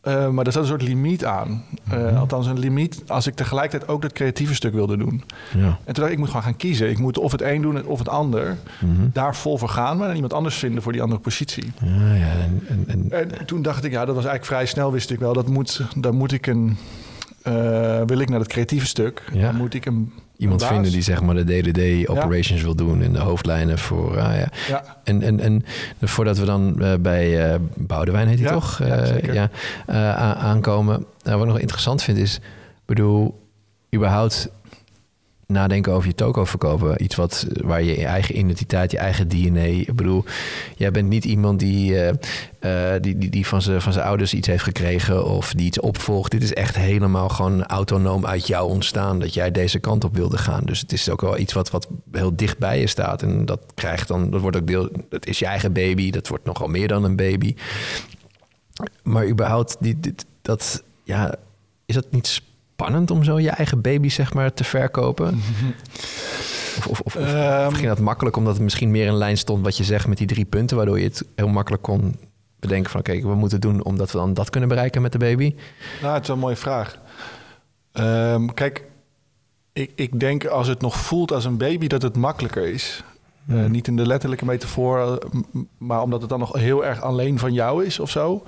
[0.01, 1.63] Eh, maar er zat een soort limiet aan.
[1.89, 2.15] Eh, Mhm.
[2.15, 5.23] Althans, een limiet als ik tegelijkertijd ook dat creatieve stuk wilde doen.
[5.53, 5.60] Ja.
[5.65, 6.89] En toen dacht ik, ik moet gewoon gaan kiezen.
[6.89, 8.58] Ik moet of het een doen of het ander.
[8.80, 8.91] Mhm.
[9.13, 11.71] Daar vol voor gaan, maar dan iemand anders vinden voor die andere positie.
[11.84, 12.25] Ja, ja.
[12.32, 15.19] En, en, en, En toen dacht ik, ja, dat was eigenlijk vrij snel, wist ik
[15.19, 15.34] wel.
[15.34, 16.77] Dat moet, daar moet ik een...
[17.41, 17.53] eh,
[18.06, 20.13] wil ik naar het creatieve stuk, dan moet ik een...
[20.38, 24.19] iemand vinden die zeg maar de day-to-day operations wil doen en de hoofdlijnen voor.
[24.19, 24.47] ah, ja.
[24.67, 25.63] Ja, En, en, en
[26.02, 28.82] voordat we dan eh, bij eh Boudewijn heet hij Ja, toch?
[29.34, 29.50] ja,
[29.86, 31.06] Eh, aankomen.
[31.23, 32.39] Nou, wat ik nog interessant vind is,
[32.86, 33.39] bedoel,
[33.95, 34.50] überhaupt
[35.48, 37.04] nadenken over je toko verkopen.
[37.04, 39.62] Iets wat, waar je je eigen identiteit, je eigen DNA...
[39.62, 40.24] Ik bedoel,
[40.76, 44.48] jij bent niet iemand die, eh, eh, die, die, die van zijn van ouders iets
[44.48, 45.26] heeft gekregen...
[45.26, 46.32] of die iets opvolgt.
[46.32, 49.20] Dit is echt helemaal gewoon autonoom uit jou ontstaan...
[49.20, 50.64] dat jij deze kant op wilde gaan.
[50.64, 53.22] Dus het is ook wel iets wat, wat heel dicht bij je staat.
[53.22, 54.90] En dat krijgt dan, dat wordt ook deel...
[55.10, 57.56] Dat is je eigen baby, dat wordt nogal meer dan een baby.
[59.04, 61.36] Maar überhaupt, die, dit, dat, ja,
[61.86, 62.28] is dat niet
[62.78, 65.34] spannend om zo je eigen baby zeg maar te verkopen?
[66.78, 67.72] Of, of, of, of- Ehm.
[67.74, 70.28] ging dat makkelijk omdat het misschien meer in lijn stond wat je zegt met die
[70.28, 72.16] drie punten, waardoor je het heel makkelijk kon
[72.60, 75.56] bedenken van oké, we moeten doen omdat we dan dat kunnen bereiken met de baby?
[76.02, 76.98] nou, het is een mooie vraag.
[77.92, 78.84] Ehm, kijk,
[79.74, 83.04] ik, ik denk als het nog voelt als een baby dat het makkelijker is.
[83.48, 83.72] Eh, Hmm.
[83.72, 85.18] niet in de letterlijke metafoor,
[85.78, 88.44] maar omdat het dan nog heel erg alleen van jou is of zo.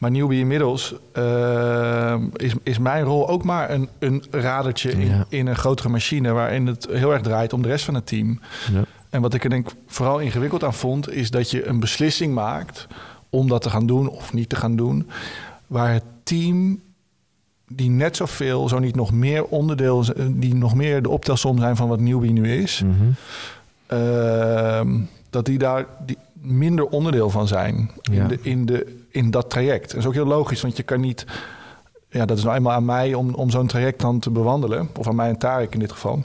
[0.00, 5.26] Maar Newbie inmiddels eh, is, is mijn rol ook maar een, een radertje in, Ja.
[5.28, 6.32] in een grotere machine...
[6.32, 8.40] waarin het heel erg draait om de rest van het team.
[8.72, 8.84] Ja.
[9.10, 11.10] En wat ik er denk vooral ingewikkeld aan vond...
[11.10, 12.86] is dat je een beslissing maakt
[13.30, 15.08] om dat te gaan doen of niet te gaan doen...
[15.66, 16.80] waar het team
[17.68, 20.04] die net zoveel, zo niet nog meer onderdeel...
[20.30, 22.82] die nog meer de optelsom zijn van wat Newbie nu is...
[22.82, 23.10] Mhm.
[23.86, 24.98] Ehm,
[25.30, 29.90] dat die daar die minder onderdeel van zijn in, de, in, de, in dat traject.
[29.90, 31.24] Dat is ook heel logisch, want je kan niet...
[32.08, 34.88] Ja, dat is nou eenmaal aan mij om, om zo'n traject dan te bewandelen.
[34.98, 36.24] Of aan mij en Tarek in dit geval.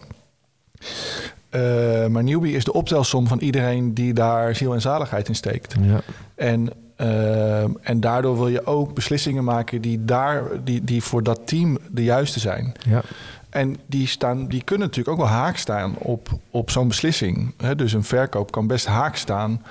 [1.49, 5.75] Eh, maar Newbie is de optelsom van iedereen die daar ziel en zaligheid in steekt.
[5.81, 6.01] Ja.
[6.35, 11.47] En, ehm, en daardoor wil je ook beslissingen maken die, daar, die, die voor dat
[11.47, 12.73] team de juiste zijn.
[12.79, 13.01] Ja.
[13.49, 17.53] En die, staan, die kunnen natuurlijk ook wel haak staan op, op zo'n beslissing.
[17.57, 19.61] Hè, dus een verkoop kan best haak staan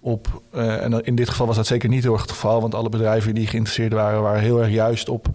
[0.00, 2.74] op, uh, en in dit geval was dat zeker niet heel erg het geval, want
[2.74, 5.28] alle bedrijven die geïnteresseerd waren, waren heel erg juist op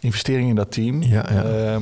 [0.00, 1.02] investeringen in dat team.
[1.02, 1.44] Ja, ja.
[1.44, 1.76] Uh,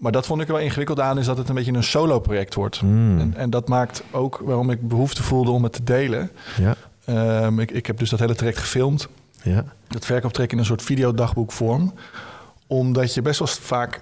[0.00, 2.54] maar dat vond ik er wel ingewikkeld aan, is dat het een beetje een solo-project
[2.54, 2.76] wordt.
[2.76, 3.20] Hmm.
[3.20, 6.30] En, en, dat maakt ook waarom ik behoefte voelde om het te delen.
[6.56, 6.76] Ja.
[7.44, 9.08] Um, ik, ik heb dus dat hele traject gefilmd.
[9.42, 9.64] Ja.
[9.88, 11.94] Dat verkooptraject in een soort videodagboekvorm.
[12.66, 14.00] Omdat je best wel vaak...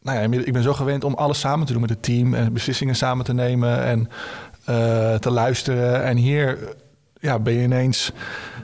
[0.00, 2.34] Nou ja, ik ben zo gewend om alles samen te doen met het team...
[2.34, 4.08] en beslissingen samen te nemen en
[4.70, 6.04] uh, te luisteren.
[6.04, 6.58] En hier
[7.24, 8.12] ja, ben je ineens...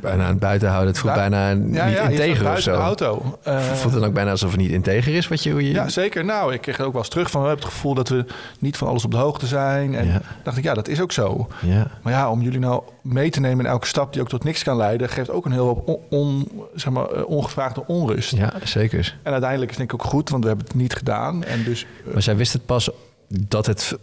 [0.01, 0.89] Bijna aan het buiten houden.
[0.89, 2.73] Het voelt bijna niet ja, ja, integer of zo.
[2.73, 3.39] de auto.
[3.49, 5.55] Uh, voelt het ook bijna alsof het niet integer is wat je...
[5.55, 5.73] je...
[5.73, 6.25] Ja, zeker.
[6.25, 7.41] Nou, ik kreeg ook wel eens terug van...
[7.43, 8.25] we hebben het gevoel dat we
[8.59, 9.95] niet van alles op de hoogte zijn.
[9.95, 10.21] En ja.
[10.43, 11.49] dacht ik, ja, dat is ook zo.
[11.61, 11.87] Ja.
[12.03, 14.13] Maar ja, om jullie nou mee te nemen in elke stap...
[14.13, 15.09] die ook tot niks kan leiden...
[15.09, 18.37] geeft ook een heel hoop on, on, zeg maar, ongevraagde onrust.
[18.37, 19.17] Ja, zeker.
[19.23, 20.29] En uiteindelijk is het denk ik ook goed...
[20.29, 21.45] want we hebben het niet gedaan.
[21.45, 22.91] En dus, maar zij wist het pas
[23.29, 23.99] dat het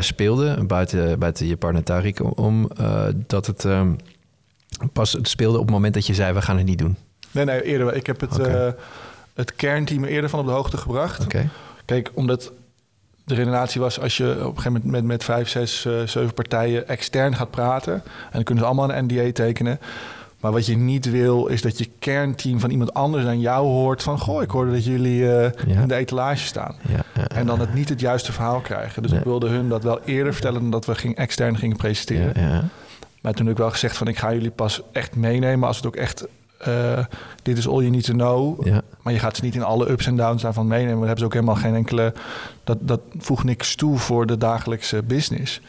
[0.00, 0.64] speelde...
[0.64, 2.70] buiten, buiten je partner Tariq om...
[2.80, 3.64] Uh, dat het...
[3.64, 3.96] Um,
[4.92, 6.96] pas het speelde op het moment dat je zei, we gaan het niet doen?
[7.30, 7.94] Nee, nee, eerder.
[7.94, 8.66] Ik heb het, okay.
[8.66, 8.72] uh,
[9.34, 11.24] het kernteam eerder van op de hoogte gebracht.
[11.24, 11.48] Okay.
[11.84, 12.52] Kijk, omdat
[13.24, 14.00] de redenatie was...
[14.00, 17.50] als je op een gegeven moment met, met vijf, zes, uh, zeven partijen extern gaat
[17.50, 17.94] praten...
[17.94, 19.80] en dan kunnen ze allemaal een NDA tekenen...
[20.40, 24.02] Maar wat je niet wil, is dat je kernteam van iemand anders aan jou hoort
[24.02, 24.18] van...
[24.18, 25.80] goh, ik hoorde dat jullie uh, ja.
[25.80, 26.74] in de etalage staan.
[26.88, 29.02] Ja, ja, en dan het niet het juiste verhaal krijgen.
[29.02, 29.20] Dus nee.
[29.20, 30.60] ik wilde hun dat wel eerder vertellen...
[30.60, 32.70] dan dat we ging, extern gingen presenteren.
[33.20, 35.86] Maar toen heb ik wel gezegd van ik ga jullie pas echt meenemen als het
[35.86, 36.26] ook echt
[36.68, 36.98] uh,
[37.42, 38.66] dit is all you need to know.
[39.02, 40.98] Maar je gaat ze niet in alle ups en downs daarvan meenemen.
[40.98, 42.12] Dan hebben ze ook helemaal geen enkele.
[42.64, 45.60] Dat, dat voegt niks toe voor de dagelijkse business.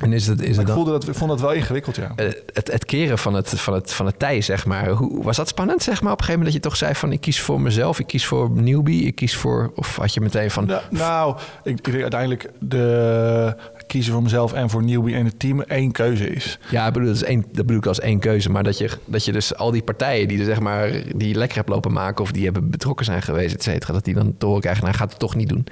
[0.00, 2.12] En is het, is het ik voelde dat, ik vond dat wel ingewikkeld, ja.
[2.16, 4.88] Uh, het, het keren van het, van, het, van het tij, zeg maar.
[4.88, 6.12] Hoe, was dat spannend, zeg maar?
[6.12, 7.12] Op een gegeven moment dat je toch zei van...
[7.12, 9.72] ik kies voor mezelf, ik kies voor newbie, ik kies voor...
[9.74, 10.66] Of had je meteen van...
[10.66, 15.38] Nou, nou ik, ik denk uiteindelijk de kiezen voor mezelf en voor newbie en het
[15.38, 16.58] team één keuze is.
[16.70, 18.50] Ja, ik bedoel, dat, is één, dat bedoel ik als één keuze.
[18.50, 20.90] Maar dat je, dat je dus al die partijen die er zeg maar...
[21.16, 22.24] die lekker hebt lopen maken...
[22.24, 23.92] of die hebben betrokken zijn geweest, et cetera...
[23.92, 25.66] dat die dan te horen krijgen, nou gaat het toch niet doen.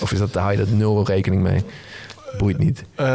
[0.00, 1.64] Of is dat, hou je dat nul rekening mee?
[2.38, 2.84] Boeit niet.
[3.00, 3.06] Uh,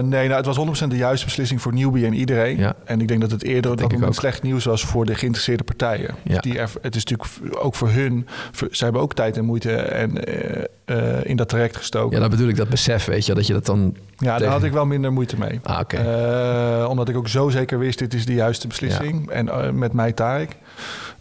[0.00, 2.58] nee, nou, het was 100% de juiste beslissing voor newbie en iedereen.
[2.58, 2.74] Ja.
[2.84, 4.14] En ik denk dat het eerder dat dat ook.
[4.14, 6.14] slecht nieuws was voor de geïnteresseerde partijen.
[6.22, 6.40] Ja.
[6.40, 8.26] Die er, het is natuurlijk ook voor hun.
[8.52, 12.14] Voor, zij hebben ook tijd en moeite en, uh, uh, in dat traject gestoken.
[12.14, 13.96] Ja, dan bedoel ik dat besef, weet je, dat je dat dan.
[14.16, 15.60] Ja, daar had ik wel minder moeite mee.
[15.62, 15.78] Ah.
[15.80, 16.84] Okay.
[16.84, 19.26] omdat ik ook zo zeker wist, dit is de juiste beslissing.
[19.26, 19.32] Ja.
[19.32, 20.56] En met mij Tarek.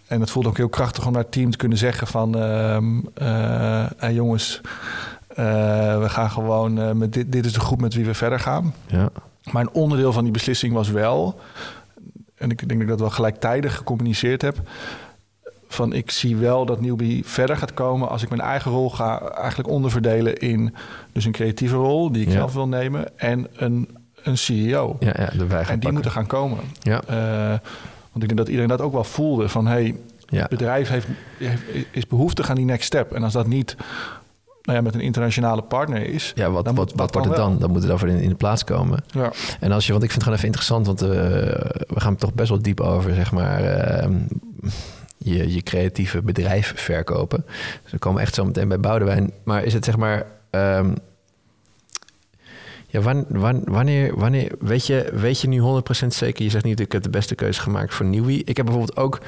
[0.07, 2.33] En het voelde ook heel krachtig om naar het team te kunnen zeggen van...
[3.97, 4.61] hey, jongens,
[5.35, 8.73] we gaan gewoon uh, met dit, dit is de groep met wie we verder gaan.
[8.87, 9.09] Ja.
[9.51, 11.39] Maar een onderdeel van die beslissing was wel,
[12.35, 14.61] en ik denk dat ik dat wel gelijktijdig gecommuniceerd heb,
[15.73, 19.21] van ik zie wel dat Newbie verder gaat komen als ik mijn eigen rol ga
[19.21, 20.75] eigenlijk onderverdelen in
[21.11, 22.33] dus een creatieve rol die ik ja.
[22.33, 24.97] zelf wil nemen en een, een CEO.
[24.99, 25.93] Ja, ja, de en die pakken.
[25.93, 26.57] moeten gaan komen.
[26.79, 27.01] Ja.
[27.09, 27.59] Uh,
[28.11, 31.61] want ik denk dat iedereen dat ook wel voelde van hey, het bedrijf heeft, heeft,
[31.91, 33.11] is behoeftig aan die next step.
[33.11, 33.75] En als dat niet
[34.63, 36.31] nou ja, met een internationale partner is.
[36.35, 37.57] Ja, wat, dan wat, moet, wat wordt het dan?
[37.59, 39.03] Dan moet het over in, in de plaats komen.
[39.07, 39.31] Ja.
[39.59, 41.09] En als je, want ik vind het gewoon even interessant, want uh,
[41.87, 44.09] we gaan toch best wel diep over, zeg maar, uh,
[45.17, 47.45] je, je creatieve bedrijf verkopen.
[47.83, 49.31] Dus we komen echt zo meteen bij Boudewijn.
[49.43, 50.25] Maar is het zeg maar.
[50.51, 50.95] Um,
[52.87, 56.43] ja, wanneer, wanneer, wanneer weet, je, weet je nu 100% zeker?
[56.43, 58.43] Je zegt niet, ik heb de beste keuze gemaakt voor Nieuwie.
[58.43, 59.21] Ik heb bijvoorbeeld ook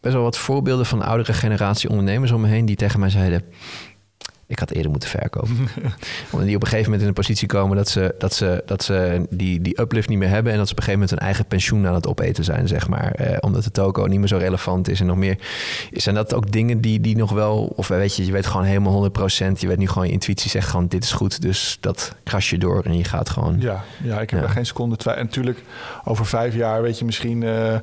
[0.00, 3.42] best wel wat voorbeelden van oudere generatie ondernemers om me heen die tegen mij zeiden:
[4.50, 5.56] ik had eerder moeten verkopen.
[6.30, 8.82] Omdat die op een gegeven moment in een positie komen dat ze, dat ze, dat
[8.84, 10.52] ze die, die uplift niet meer hebben.
[10.52, 12.88] En dat ze op een gegeven moment hun eigen pensioen aan het opeten zijn, zeg
[12.88, 13.12] maar.
[13.12, 15.38] Eh, omdat de toko niet meer zo relevant is en nog meer.
[15.92, 17.72] Zijn dat ook dingen die, die nog wel.
[17.76, 19.12] Of weet je, je weet gewoon helemaal 100%.
[19.58, 21.42] Je weet nu gewoon, je intuïtie zegt gewoon: dit is goed.
[21.42, 23.56] Dus dat kras je door en je gaat gewoon.
[23.60, 24.46] Ja, ja ik heb Ja.
[24.46, 25.22] er geen seconde twijfel.
[25.22, 25.62] En natuurlijk,
[26.04, 27.42] over vijf jaar weet je misschien.
[27.42, 27.74] eh,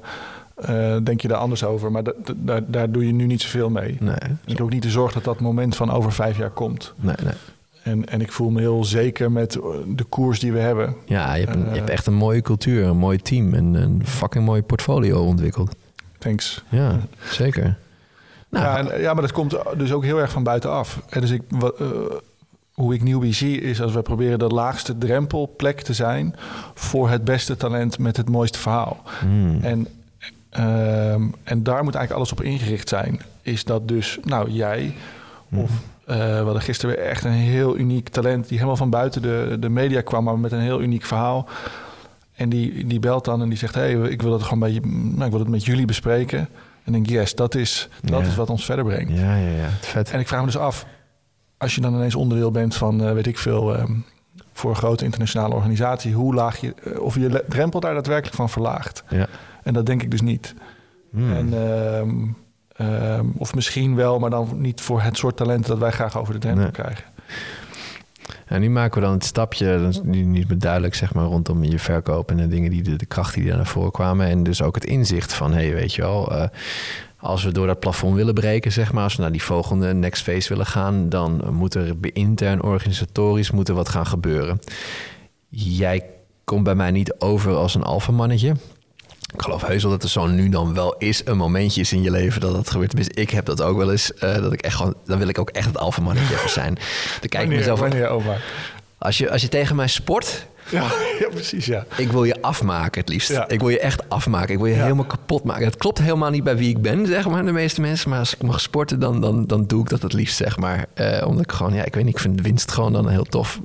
[0.61, 3.41] eh, denk je daar anders over, maar da- da- daar, daar doe je nu niet
[3.41, 3.97] zoveel mee.
[3.99, 6.49] Nee, En ik heb ook niet de zorg dat dat moment van over vijf jaar
[6.49, 6.93] komt.
[6.95, 7.33] nee, nee.
[7.83, 10.95] En, en ik voel me heel zeker met eh, de koers die we hebben.
[11.05, 11.73] Ja, je hebt, een, je Eh.
[11.75, 15.75] hebt echt een mooie cultuur, een mooi team en een fucking mooi portfolio ontwikkeld.
[16.17, 16.63] Thanks.
[16.69, 17.77] Ja, zeker.
[18.49, 21.01] Nou, ja, en, ja, maar dat komt dus ook heel erg van buitenaf.
[21.09, 21.75] En dus ik, wat,
[22.73, 26.35] hoe ik Newbie zie is als we proberen de laagste drempelplek te zijn
[26.73, 29.01] voor het beste talent met het mooiste verhaal.
[29.19, 29.87] hmm, En,
[30.57, 33.21] ehm, en daar moet eigenlijk alles op ingericht zijn.
[33.41, 34.93] Is dat dus, nou jij
[35.55, 35.71] of
[36.05, 39.57] eh, we hadden gisteren weer echt een heel uniek talent die helemaal van buiten de,
[39.59, 41.47] de media kwam, maar met een heel uniek verhaal.
[42.35, 44.79] En die, die belt dan en die zegt: Hé, hey, ik wil het gewoon bij
[44.83, 46.47] nou, ik wil het met jullie bespreken.
[46.83, 48.25] En denk, yes, dat is, dat Ja.
[48.27, 49.11] is wat ons verder brengt.
[49.11, 49.69] ja, ja, ja.
[49.81, 50.11] Vet.
[50.11, 50.85] En ik vraag me dus af,
[51.57, 53.91] als je dan ineens onderdeel bent van, eh, weet ik veel, ehm,
[54.57, 58.49] voor een grote internationale organisatie, hoe laag je, eh, of je drempel daar daadwerkelijk van
[58.49, 59.03] verlaagt.
[59.09, 59.27] Ja.
[59.63, 60.53] En dat denk ik dus niet.
[61.11, 61.33] Hmm.
[61.33, 62.09] En, ehm,
[62.75, 66.33] ehm, of misschien wel, maar dan niet voor het soort talent dat wij graag over
[66.33, 66.71] de drempel Nee.
[66.71, 67.05] krijgen.
[68.45, 71.25] En nu maken we dan het stapje, dat is nu niet meer duidelijk, zeg maar,
[71.25, 74.27] rondom je verkoop en de dingen die de, de krachten die daar naar voren kwamen.
[74.27, 76.47] En dus ook het inzicht van, hé, hey, weet je wel, eh,
[77.19, 80.23] als we door dat plafond willen breken, zeg maar, als we naar die volgende next
[80.23, 84.59] phase willen gaan, dan moet er intern organisatorisch moet er wat gaan gebeuren.
[85.49, 86.05] Jij
[86.43, 88.55] komt bij mij niet over als een alfamannetje.
[89.33, 92.01] Ik geloof heus wel dat er zo nu dan wel is een momentje is in
[92.01, 92.89] je leven dat dat gebeurt.
[92.89, 94.13] Tenminste, ik heb dat ook wel eens.
[94.13, 96.73] eh, dat ik echt gewoon, dan wil ik ook echt het alfamannetje even zijn.
[97.19, 98.37] Dan kijk ik mezelf wanneer, oma?
[98.97, 100.81] als je, als je tegen mij sport, Ja,
[101.19, 101.85] ja, precies, ja.
[101.97, 103.29] ik wil je afmaken het liefst.
[103.29, 103.47] Ja.
[103.47, 104.53] Ik wil je echt afmaken.
[104.53, 104.81] Ik wil je Ja.
[104.81, 105.65] helemaal kapot maken.
[105.65, 108.09] Het klopt helemaal niet bij wie ik ben, zeg maar, de meeste mensen.
[108.09, 110.85] Maar als ik mag sporten, dan, dan, dan doe ik dat het liefst, zeg maar.
[110.93, 113.59] Eh, omdat ik gewoon, ja, ik weet niet, ik vind winst gewoon dan heel tof.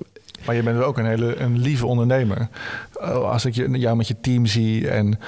[0.46, 2.48] Maar je bent ook een hele een lieve ondernemer.
[2.92, 5.18] Oh, Als ik jou met je team zie en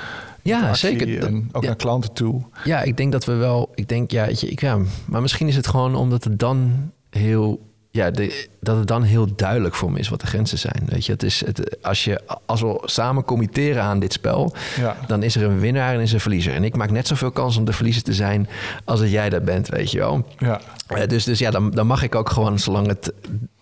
[0.43, 1.21] Ja, zeker.
[1.21, 1.69] Dat- En ook ja.
[1.69, 2.43] naar klanten toe.
[2.65, 3.71] Ja, ik denk dat we wel.
[3.75, 7.61] Ik denk, ja, ik, ja, maar misschien is het gewoon omdat het dan heel.
[7.95, 10.83] Ja, de, dat het dan heel duidelijk voor me is wat de grenzen zijn.
[10.87, 14.97] Weet je, het is het, als, je, als we samen committeren aan dit spel, Ja.
[15.07, 16.55] dan is er een winnaar en is er een verliezer.
[16.55, 18.49] En ik maak net zoveel kans om de verliezer te zijn
[18.85, 20.27] als dat jij dat bent, weet je wel.
[20.39, 20.61] Ja.
[20.87, 23.13] Eh, dus, dus ja, dan, dan mag ik ook gewoon, zolang het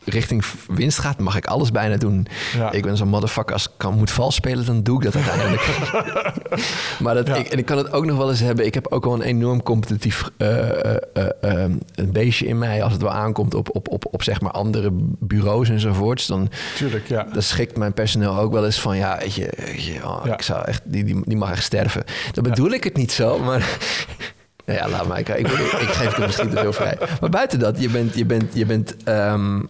[0.05, 2.27] richting winst gaat, mag ik alles bijna doen.
[2.57, 2.73] Ja.
[2.73, 5.79] Ik ben zo'n motherfucker, als ik kan, moet vals spelen, dan doe ik dat uiteindelijk.
[7.03, 7.35] maar dat, Ja.
[7.35, 8.67] ik, en ik kan het ook nog wel eens hebben.
[8.67, 12.83] Ik heb ook wel een enorm competitief eh, eh, eh, eh, een beestje in mij
[12.83, 14.89] als het wel aankomt op, op, op, op zeg maar andere
[15.19, 16.27] bureaus enzovoorts.
[16.27, 17.27] Dan, Tuurlijk, ja.
[17.33, 20.33] dan schikt mijn personeel ook wel eens van ja, weet je, weet je, oh, Ja.
[20.33, 22.05] ik zou echt, die, die, die mag echt sterven.
[22.33, 23.69] Dan bedoel ik het niet zo, maar.
[24.67, 25.19] Ja, laat maar.
[25.19, 26.99] Ik, ik, ik geef het misschien te veel vrij.
[27.21, 29.61] Maar buiten dat, je bent, je bent, je bent, ehm,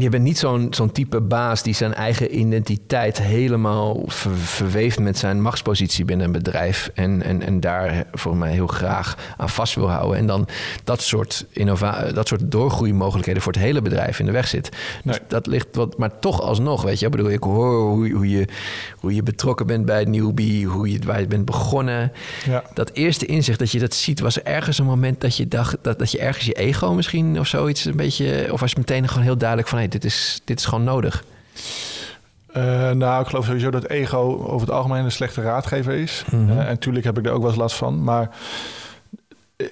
[0.00, 5.18] je bent niet zo'n zo'n type baas die zijn eigen identiteit helemaal ver- verweeft met
[5.18, 6.90] zijn machtspositie binnen een bedrijf.
[6.94, 10.18] En, en, en daar volgens mij heel graag aan vast wil houden.
[10.18, 10.48] En dan
[10.84, 14.68] dat soort, innova dat soort doorgroeimogelijkheden voor het hele bedrijf in de weg zit.
[15.04, 15.18] Dus Nee.
[15.28, 17.04] dat ligt wat, maar toch alsnog, weet je.
[17.06, 18.44] Ik bedoel, ik hoor hoe, hoe, je,
[19.00, 22.12] hoe je betrokken bent bij Newbie, hoe je, waar je bent begonnen.
[22.46, 22.62] Ja.
[22.74, 25.76] Dat eerste inzicht dat je dat ziet, was er ergens een moment dat je dacht
[25.82, 29.08] dat, dat je ergens je ego misschien of zoiets een beetje, of was het meteen
[29.08, 31.24] gewoon heel duidelijk van, dit, is, dit is gewoon nodig.
[32.52, 36.24] Eh, nou, ik geloof sowieso dat ego over het algemeen een slechte raadgever is.
[36.30, 36.50] Mhm.
[36.50, 38.04] Eh, en natuurlijk heb ik er ook wel eens last van.
[38.04, 38.30] Maar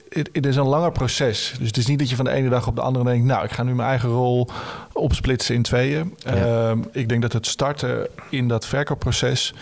[0.08, 1.54] het, is een langer proces.
[1.58, 3.26] Dus het is niet dat je van de ene dag op de andere denkt...
[3.26, 4.48] nou, ik ga nu mijn eigen rol
[4.92, 6.14] opsplitsen in tweeën.
[6.18, 6.34] Ja.
[6.34, 9.54] Ehm, ik denk dat het starten in dat verkoopproces...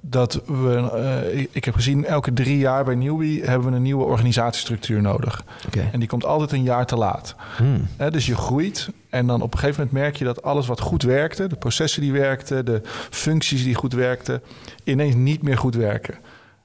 [0.00, 0.90] dat we...
[0.94, 3.44] eh, ik, heb gezien, elke drie jaar bij Newbie...
[3.44, 5.44] hebben we een nieuwe organisatiestructuur nodig.
[5.66, 5.88] Oké.
[5.92, 7.34] En die komt altijd een jaar te laat.
[7.56, 7.88] Hmm.
[8.10, 11.02] Dus je groeit en dan op een gegeven moment merk je dat alles wat goed
[11.02, 14.42] werkte, de processen die werkten, de functies die goed werkten,
[14.84, 16.14] ineens niet meer goed werken.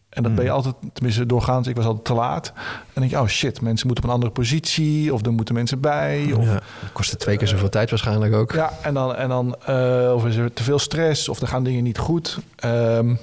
[0.10, 2.48] En dat ben je altijd, tenminste doorgaans, ik was altijd te laat.
[2.56, 5.56] En dan denk je, oh shit, mensen moeten op een andere positie, of er moeten
[5.56, 6.34] mensen bij.
[6.34, 8.52] Of, Ja, dat kostte twee keer zoveel tijd waarschijnlijk ook.
[8.52, 11.64] ja, en dan, en dan eh, of is er te veel stress, of er gaan
[11.64, 12.40] dingen niet goed.
[12.56, 13.16] Ehm,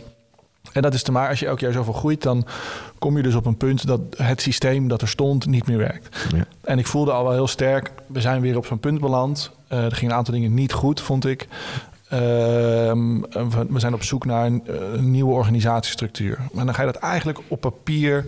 [0.76, 2.46] en dat is te maar als je elk jaar zoveel groeit, dan
[2.98, 6.26] kom je dus op een punt dat het systeem dat er stond niet meer werkt.
[6.34, 6.44] Ja.
[6.64, 9.50] En ik voelde al wel heel sterk, we zijn weer op zo'n punt beland.
[9.68, 11.48] Eh, er gingen een aantal dingen niet goed, vond ik.
[12.08, 16.38] Ehm, we- zijn op zoek naar een, eh, een nieuwe organisatiestructuur.
[16.52, 18.24] Maar dan ga je dat eigenlijk op papier.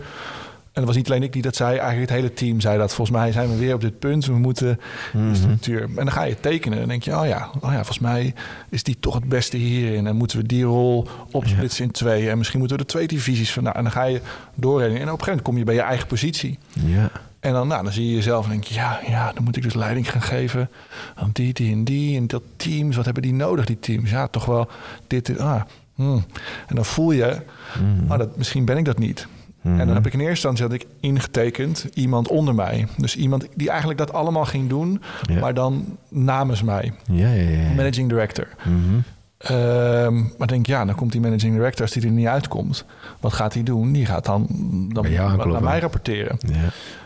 [0.78, 2.94] En dat was niet alleen ik die dat zei, eigenlijk het hele team zei dat.
[2.94, 4.26] Volgens mij zijn we weer op dit punt.
[4.26, 4.80] We moeten
[5.12, 5.34] Mhm.
[5.34, 5.82] structuur.
[5.82, 6.72] En dan ga je tekenen.
[6.72, 8.34] En dan denk je, oh ja, oh ja, volgens mij
[8.68, 10.06] is die toch het beste hierin.
[10.06, 12.30] En moeten we die rol opsplitsen in twee.
[12.30, 13.62] En misschien moeten we er twee divisies van.
[13.62, 14.20] Nou, en dan ga je
[14.54, 14.96] doorrennen.
[15.00, 16.58] En op een gegeven moment kom je bij je eigen positie.
[16.86, 17.10] Ja.
[17.40, 19.62] En dan, nou, dan zie je jezelf en denk je, ja, ja, dan moet ik
[19.62, 20.70] dus leiding gaan geven
[21.14, 22.16] aan die, die en die.
[22.16, 24.10] En dat teams, wat hebben die nodig, die teams?
[24.10, 24.68] Ja, toch wel
[25.06, 25.62] dit, dit ah.
[25.94, 26.24] hmm.
[26.66, 27.36] En dan voel je,
[27.80, 28.12] Mhm.
[28.12, 29.26] ah, dat, misschien ben ik dat niet.
[29.70, 29.81] Mhm.
[29.81, 32.87] En dan heb ik in eerste instantie had ik ingetekend iemand onder mij.
[32.96, 35.00] Dus iemand die eigenlijk dat allemaal ging doen,
[35.31, 35.40] Ja.
[35.40, 36.92] maar dan namens mij.
[37.11, 37.61] Ja, ja, ja.
[37.61, 37.74] ja.
[37.74, 38.46] Managing director.
[38.64, 38.98] Mhm.
[39.38, 42.85] Ehm, maar denk ja, dan komt die managing director als die er niet uitkomt.
[43.20, 43.92] Wat gaat hij doen?
[43.92, 44.46] Die gaat dan,
[44.92, 46.37] dan naar mij rapporteren.
[46.46, 46.55] Ja.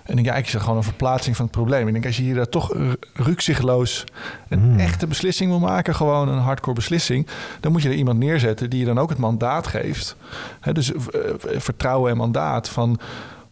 [0.05, 1.87] En ik ja, ik zeg gewoon een verplaatsing van het probleem.
[1.87, 4.05] Ik denk, als je hier toch ru- rukzichtloos
[4.49, 4.79] een Mm.
[4.79, 7.27] echte beslissing wil maken, gewoon een hardcore beslissing,
[7.61, 10.17] dan moet je er iemand neerzetten die je dan ook het mandaat geeft.
[10.73, 10.99] Dus eh,
[11.39, 12.99] vertrouwen en mandaat van,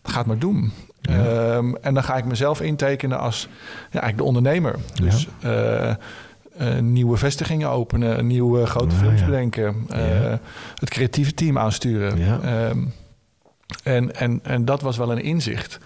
[0.02, 0.72] ga het maar doen.
[1.00, 1.14] Ja.
[1.24, 4.74] Ehm, en dan ga ik mezelf intekenen als ja, eigenlijk de ondernemer.
[4.94, 5.94] Dus eh,
[6.80, 9.26] nieuwe vestigingen openen, nieuwe grote Ja, films ja.
[9.26, 10.34] bedenken, eh,
[10.74, 12.42] het creatieve team aansturen.
[12.42, 12.78] Ehm,
[13.82, 15.78] en, en, en dat was wel een inzicht.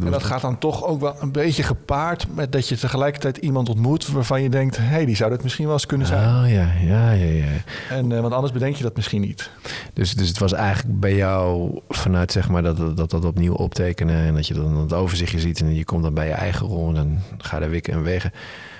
[0.00, 3.68] en dat gaat dan toch ook wel een beetje gepaard met dat je tegelijkertijd iemand
[3.68, 6.44] ontmoet waarvan je denkt, hé, hey, die zou dat misschien wel eens kunnen zijn.
[6.44, 7.44] Oh ja, ja, ja, ja.
[7.90, 9.50] En, uh, want anders bedenk je dat misschien niet.
[9.92, 14.16] Dus, dus het was eigenlijk bij jou vanuit zeg maar dat dat, dat opnieuw optekenen
[14.16, 16.88] en dat je dan het overzichtje ziet en je komt dan bij je eigen rol
[16.88, 18.32] en dan ga je wikken en wegen.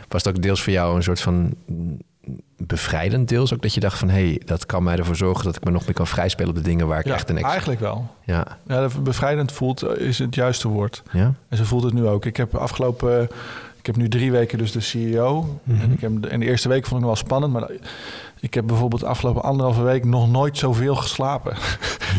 [0.09, 1.55] Was het ook deels voor jou een soort van
[2.57, 5.57] bevrijdend deels ook dat je dacht van hé, hey, dat kan mij ervoor zorgen dat
[5.57, 8.15] ik me nog meer kan vrijspelen op de dingen waar ik echt een Eigenlijk wel.
[8.25, 8.47] Ja.
[8.67, 11.03] ja, bevrijdend voelt eh, is het juiste woord.
[11.13, 11.35] Ja.
[11.49, 12.25] En ze voelt het nu ook.
[12.25, 13.23] Ik heb afgelopen,
[13.79, 15.61] ik heb nu drie weken dus de CEO.
[15.63, 15.81] Mhm.
[15.81, 17.71] En ik heb in de eerste week vond ik wel spannend, maar
[18.41, 21.57] ik heb bijvoorbeeld de afgelopen anderhalve week nog nooit zoveel geslapen.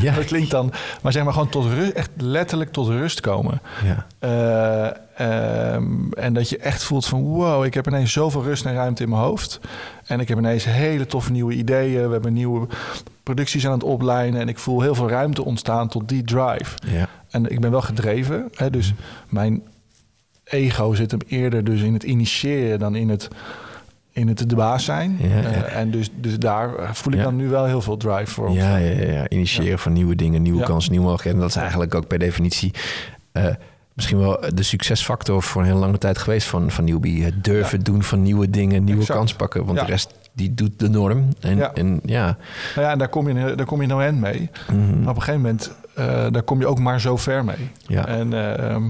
[0.02, 0.14] Ja.
[0.16, 0.72] dat klinkt dan,
[1.02, 3.62] maar zeg maar gewoon tot rust, echt letterlijk tot rust komen.
[3.84, 4.06] Ja.
[4.20, 9.04] Uh, en dat je echt voelt van wow, ik heb ineens zoveel rust en ruimte
[9.04, 9.60] in mijn hoofd.
[10.06, 12.06] En ik heb ineens hele toffe nieuwe ideeën.
[12.06, 12.68] We hebben nieuwe
[13.24, 14.42] producties aan het oplijnen.
[14.42, 16.76] En ik voel heel veel ruimte ontstaan tot die drive.
[16.86, 17.10] Ja.
[17.30, 18.50] En ik ben wel gedreven.
[18.56, 18.94] Hè, dus
[19.30, 19.62] mijn
[20.44, 23.28] ego zit hem eerder dus in het initiëren dan in het
[24.12, 25.18] in het de baas zijn.
[25.22, 25.42] Ja, ja.
[25.42, 27.26] Uh, en dus, dus daar voel ik Ja.
[27.26, 28.52] dan nu wel heel veel drive voor.
[28.52, 31.40] Ja, ja, ja, initiëren van nieuwe dingen, nieuwe kansen, nieuwe mogelijkheden.
[31.42, 32.74] En dat is eigenlijk ook per definitie
[33.32, 33.46] eh,
[33.98, 37.24] misschien wel de succesfactor voor een hele lange tijd geweest van, van Newbie.
[37.24, 39.20] Het durven doen van nieuwe dingen, nieuwe Exact.
[39.20, 39.66] kans pakken.
[39.66, 39.86] Want Ja.
[39.86, 41.28] de rest die doet de norm.
[41.40, 41.74] En Ja.
[41.74, 42.38] en, ja.
[42.76, 44.50] Nou ja, en daar kom je, daar kom je nou end mee.
[44.72, 45.00] Mhm.
[45.00, 47.70] Maar op een gegeven moment, eh, daar kom je ook maar zo ver mee.
[47.88, 48.06] ja.
[48.08, 48.90] En, ehm,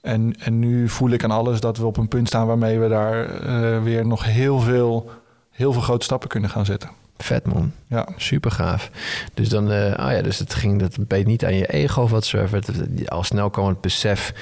[0.00, 2.88] en, en nu voel ik aan alles dat we op een punt staan waarmee we
[2.88, 5.10] daar eh, weer nog heel veel,
[5.50, 6.90] heel veel grote stappen kunnen gaan zetten.
[7.18, 7.72] Vet man.
[7.86, 8.90] Ja, Super gaaf.
[9.34, 12.10] Dus dan, eh ah ja, dus het ging, dat beet niet aan je ego of
[12.10, 14.32] het- Al snel kwam het besef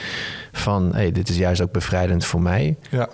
[0.53, 2.77] van, hey, dit is juist ook bevrijdend voor mij.
[2.91, 3.09] ja.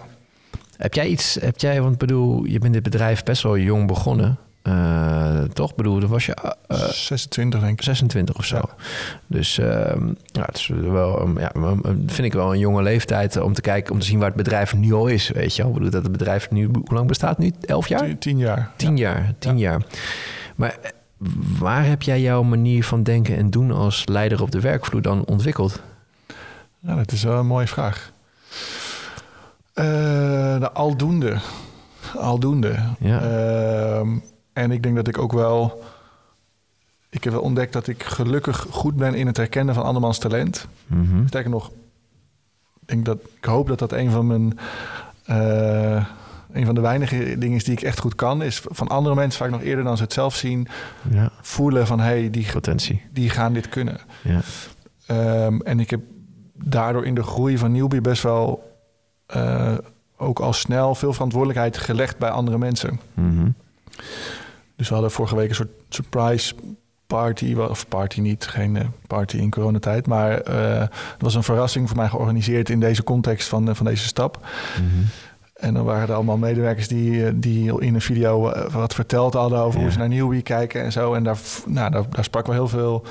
[0.76, 3.86] Heb jij iets, heb jij, want ik bedoel, je bent dit bedrijf best wel jong
[3.86, 4.38] begonnen.
[4.62, 5.70] Eh, toch?
[5.70, 7.82] Ik bedoel, dan was je eh, eh, 26 denk ik.
[7.82, 8.56] 26 of zo.
[8.56, 8.68] Ja.
[9.26, 11.52] Dus ehm, ja, het is wel, um, ja,
[12.06, 14.74] vind ik wel een jonge leeftijd om te kijken, om te zien waar het bedrijf
[14.74, 15.28] nu al is.
[15.28, 15.70] Weet je wel?
[15.70, 17.52] Ik bedoel dat het bedrijf nu, hoe lang bestaat nu?
[17.60, 18.04] Elf jaar?
[18.04, 18.70] Tien, tien jaar.
[18.76, 19.82] Tien jaar, tien jaar.
[20.56, 20.90] Maar eh,
[21.58, 25.24] waar heb jij jouw manier van denken en doen als leider op de werkvloer dan
[25.24, 25.82] ontwikkeld?
[26.78, 28.12] Ja, dat is wel een mooie vraag.
[29.72, 29.84] Eh,
[30.58, 31.36] de aldoende.
[32.16, 32.76] Aldoende.
[32.98, 33.20] Ja.
[34.52, 35.82] En ik denk dat ik ook wel...
[37.10, 40.66] Ik heb wel ontdekt dat ik gelukkig goed ben in het herkennen van andermans talent.
[40.86, 41.26] Mhm.
[41.26, 41.68] Sterker nog,
[42.80, 44.58] ik, denk dat, ik hoop dat dat een van mijn...
[45.24, 46.06] eh,
[46.52, 48.42] een van de weinige dingen is die ik echt goed kan...
[48.42, 50.68] is van andere mensen vaak nog eerder dan ze het zelf zien...
[51.10, 52.00] Ja, voelen van...
[52.00, 53.02] hey, die, potentie.
[53.12, 54.00] die gaan dit kunnen.
[54.22, 54.40] Ja.
[55.06, 56.00] Ehm, en ik heb
[56.54, 58.70] daardoor in de groei van Newbie best wel
[59.26, 59.74] eh,
[60.16, 63.00] ook al snel veel verantwoordelijkheid gelegd bij andere mensen.
[63.14, 63.48] Mhm.
[64.80, 66.54] Dus we hadden vorige week een soort surprise
[67.06, 71.88] party, of party niet, geen eh, party in coronatijd, maar eh het was een verrassing
[71.88, 74.46] voor mij georganiseerd in deze context van, eh, van deze stap.
[74.76, 75.04] Mhm.
[75.54, 79.78] En dan waren er allemaal medewerkers die, die in een video wat verteld hadden over
[79.78, 79.84] Ja.
[79.84, 81.14] hoe ze naar Newbie kijken en zo.
[81.14, 83.04] En daar, nou, daar, daar sprak wel heel veel,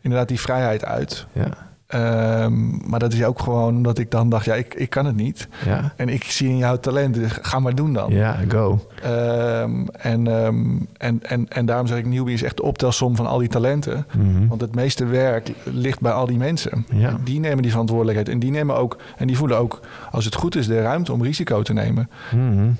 [0.00, 1.26] inderdaad, die vrijheid uit.
[1.32, 1.48] Ja.
[1.92, 5.16] Ehm, maar dat is ook gewoon omdat ik dan dacht, ja, ik, ik kan het
[5.16, 5.48] niet.
[5.64, 5.92] Ja.
[5.96, 8.10] En ik zie in jou talent, dus ga maar doen dan.
[8.12, 8.86] ja, go.
[9.02, 10.64] Ehm, en, ehm,
[10.96, 14.06] en, en, en daarom zeg ik, Newbie is echt de optelsom van al die talenten.
[14.16, 14.46] Mhm.
[14.48, 16.86] Want het meeste werk ligt bij al die mensen.
[16.92, 17.18] Ja.
[17.24, 18.28] Die nemen die verantwoordelijkheid.
[18.28, 21.22] En die nemen ook, en die voelen ook, als het goed is, de ruimte om
[21.22, 22.10] risico te nemen.
[22.34, 22.70] Mhm.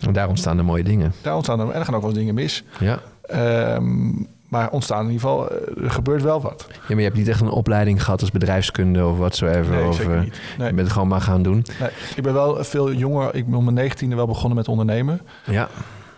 [0.00, 1.12] En daar ontstaan de mooie dingen.
[1.22, 2.64] daar ontstaan er, en er gaan ook wel eens dingen mis.
[2.78, 2.98] Ja.
[4.48, 6.66] Maar ontstaan in ieder geval, eh, er gebeurt wel wat.
[6.68, 9.74] ja, maar je hebt niet echt een opleiding gehad als bedrijfskunde of whatsoever.
[9.74, 10.40] Nee, of, zeker eh, niet.
[10.58, 10.68] Nee.
[10.68, 11.64] Je bent het gewoon maar gaan doen.
[11.80, 13.34] Nee, ik ben wel veel jonger.
[13.34, 15.20] Ik ben op mijn negentiende wel begonnen met ondernemen.
[15.44, 15.68] Ja.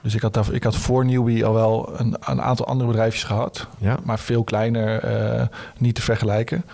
[0.02, 3.24] Dus ik had, daar, ik had voor Newbie al wel een, een aantal andere bedrijfjes
[3.24, 3.66] gehad.
[3.78, 3.98] Ja.
[4.04, 5.46] Maar veel kleiner, eh,
[5.78, 6.64] niet te vergelijken.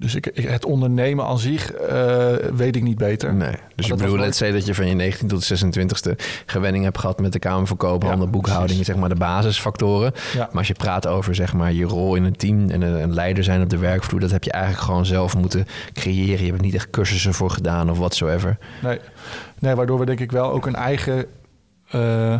[0.00, 3.34] Dus ik, ik- het ondernemen aan zich eh, weet ik niet beter.
[3.34, 3.50] Nee.
[3.50, 6.16] Dus dat ik was bedoel, nooit- let's say dat je van je 19 tot 26e
[6.46, 8.86] gewenning hebt gehad met de kamerverkoop, Ja, handel, boekhouding, precies.
[8.86, 10.12] zeg maar de basisfactoren.
[10.34, 10.38] Ja.
[10.46, 13.44] Maar als je praat over zeg maar je rol in een team en een, leider
[13.44, 16.38] zijn op de werkvloer, dat heb je eigenlijk gewoon zelf moeten creëren.
[16.40, 18.58] Je hebt er niet echt cursussen voor gedaan of whatsoever.
[18.82, 18.98] Nee.
[19.58, 21.24] nee, waardoor we denk ik wel ook een eigen
[21.90, 22.36] eh,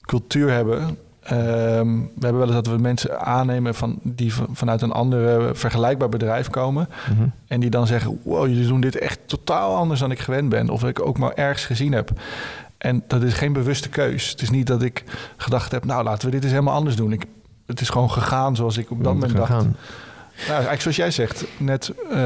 [0.00, 0.98] cultuur hebben.
[1.24, 5.50] Ehm, we hebben wel eens dat we mensen aannemen van, die van- vanuit een andere
[5.54, 6.88] vergelijkbaar bedrijf komen.
[7.10, 7.26] Mhm.
[7.46, 10.68] En die dan zeggen, wow, jullie doen dit echt totaal anders dan ik gewend ben.
[10.70, 12.10] Of dat ik ook maar ergens gezien heb.
[12.78, 14.30] En dat is geen bewuste keus.
[14.30, 15.04] Het is niet dat ik
[15.36, 17.12] gedacht heb, nou laten we dit eens helemaal anders doen.
[17.12, 17.24] Ik,
[17.66, 19.50] het is gewoon gegaan zoals ik op dat moment dacht.
[19.50, 19.64] Nou,
[20.48, 22.16] eigenlijk zoals jij zegt, net, eh,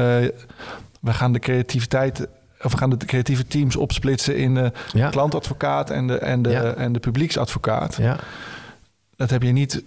[0.99, 2.27] we gaan de creativiteit,
[2.63, 5.09] of we gaan de creatieve teams opsplitsen in de Ja.
[5.09, 6.63] klantadvocaat en de, en de, Ja.
[6.73, 7.95] en de publieksadvocaat.
[7.95, 8.17] Ja.
[9.19, 9.83] Dat heb je niet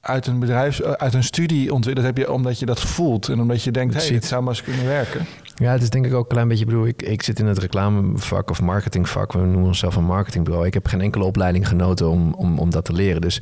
[0.00, 2.06] uit een bedrijf, uit een studie ontwikkeld.
[2.06, 4.42] Dat heb je omdat je dat voelt en omdat je denkt, hé, hey, het zou
[4.42, 5.26] maar eens kunnen werken.
[5.54, 6.64] Ja, het is denk ik ook een klein beetje.
[6.64, 9.32] Bedoel, ik, ik zit in het reclamevak of marketingvak.
[9.32, 10.66] We noemen onszelf een marketingbureau.
[10.66, 13.20] Ik heb geen enkele opleiding genoten om, om, om dat te leren.
[13.20, 13.40] Dus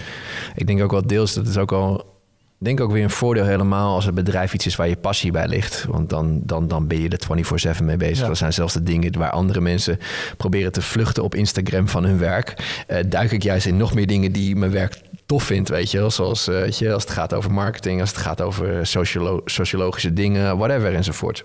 [0.55, 2.11] ik denk ook wel deels dat is ook al.
[2.59, 5.49] Denk ook weer een voordeel helemaal als het bedrijf iets is waar je passie bij
[5.49, 5.85] ligt.
[5.89, 8.19] Want dan, dan, dan ben je er 24-7 mee bezig.
[8.19, 8.27] Ja.
[8.27, 9.99] Dat zijn zelfs de dingen waar andere mensen
[10.37, 12.83] proberen te vluchten op Instagram van hun werk.
[12.89, 15.01] Uh, duik ik juist in nog meer dingen die mijn werk
[15.33, 16.11] tof vind, weet je wel.
[16.11, 20.13] Zoals uh, weet je, als het gaat over marketing, als het gaat over sociolo sociologische
[20.13, 21.45] dingen, whatever enzovoort.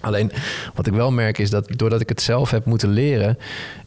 [0.00, 0.32] Alleen
[0.74, 3.38] wat ik wel merk is dat doordat ik het zelf heb moeten leren.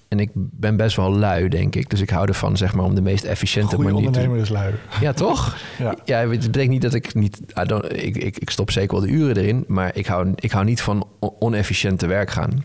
[0.07, 1.89] En ik ben best wel lui, denk ik.
[1.89, 4.73] Dus ik hou ervan, zeg maar, om de meest efficiënte Goeie manier ondernemer is lui.
[5.01, 5.57] Ja, toch?
[5.79, 5.95] Ja.
[6.05, 7.41] ja, het betekent niet dat ik niet...
[7.87, 9.63] Ik, ik, ik stop zeker wel de uren erin.
[9.67, 12.63] Maar ik hou, ik hou niet van onefficiënt te werk gaan.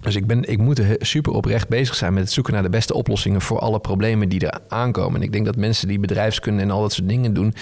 [0.00, 2.94] Dus ik, ben, ik moet super oprecht bezig zijn met het zoeken naar de beste
[2.94, 5.20] oplossingen voor alle problemen die er aankomen.
[5.20, 7.54] En ik denk dat mensen die bedrijfskunde en al dat soort dingen doen,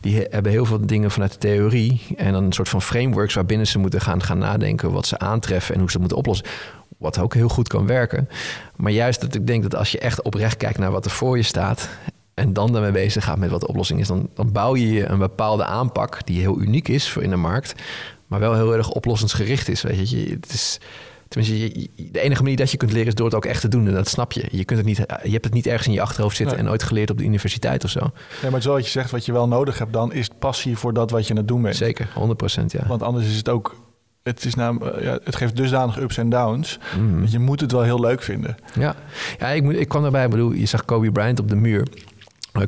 [0.00, 3.66] die hebben heel veel dingen vanuit de theorie en dan een soort van frameworks waarbinnen
[3.66, 6.46] ze moeten gaan, gaan nadenken wat ze aantreffen en hoe ze dat moeten oplossen.
[6.98, 8.28] Wat ook heel goed kan werken.
[8.76, 11.36] Maar juist dat ik denk dat als je echt oprecht kijkt naar wat er voor
[11.36, 11.88] je staat
[12.34, 15.18] en dan daarmee bezig gaat met wat de oplossing is, dan, dan bouw je een
[15.18, 17.74] bepaalde aanpak die heel uniek is voor in de markt,
[18.26, 19.82] maar wel heel erg oplossingsgericht is.
[19.82, 20.78] Weet je, het is
[21.30, 23.86] Tenminste, de enige manier dat je kunt leren is door het ook echt te doen.
[23.86, 24.48] En dat snap je.
[24.50, 26.82] Je, kunt het niet, je hebt het niet ergens in je achterhoofd zitten en ooit
[26.82, 28.10] geleerd op de universiteit of zo.
[28.42, 31.10] Nee, maar zoals je zegt, wat je wel nodig hebt dan, is passie voor dat
[31.10, 31.76] wat je aan het doen bent.
[31.76, 32.86] Zeker, 100% ja.
[32.86, 33.76] Want anders is het ook
[34.22, 36.78] het, is namelijk, ja, het geeft dusdanig ups en downs.
[36.98, 37.26] Mm.
[37.26, 38.56] je moet het wel heel leuk vinden.
[38.74, 38.94] Ja,
[39.38, 40.24] ja ik, moet, ik kwam erbij.
[40.24, 41.86] Ik bedoel, je zag Kobe Bryant op de muur.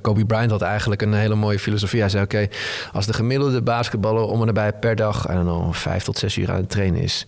[0.01, 2.01] Kobe Bryant had eigenlijk een hele mooie filosofie.
[2.01, 2.49] Hij zei: Oké,
[2.93, 6.37] als de gemiddelde basketballer om en nabij per dag, I don't know, vijf tot zes
[6.37, 7.27] uur aan het trainen is,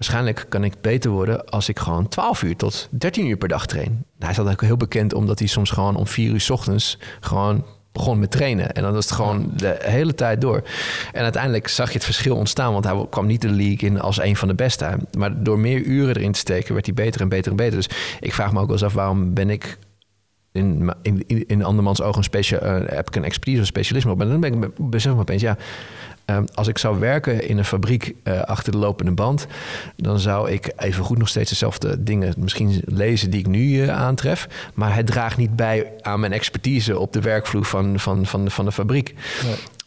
[0.00, 3.66] Waarschijnlijk kan ik beter worden als ik gewoon 12 uur tot 13 uur per dag
[3.66, 4.04] train.
[4.18, 7.64] Hij is ook heel bekend omdat hij soms gewoon om 4 uur s ochtends gewoon
[7.92, 8.72] begon met trainen.
[8.72, 10.62] En dan was het gewoon de hele tijd door.
[11.12, 14.20] En uiteindelijk zag je het verschil ontstaan, want hij kwam niet de league in als
[14.20, 14.96] een van de beste.
[15.18, 17.76] Maar door meer uren erin te steken, werd hij beter en beter en beter.
[17.76, 17.88] Dus
[18.20, 19.78] ik vraag me ook wel eens af, waarom ben ik
[20.52, 24.20] in, in, in andermans ogen een special, uh, heb ik een expertise of specialisme op.
[24.20, 25.56] En dan ben ik besef me opeens, ja,
[26.24, 29.46] Ehm, als ik zou werken in een fabriek uh, achter de lopende band,
[29.96, 33.88] dan zou ik even goed nog steeds dezelfde dingen misschien lezen die ik nu uh,
[33.88, 34.48] aantref.
[34.74, 38.50] Maar het draagt niet bij aan mijn expertise op de werkvloer van, van, van, de,
[38.50, 39.14] van de fabriek.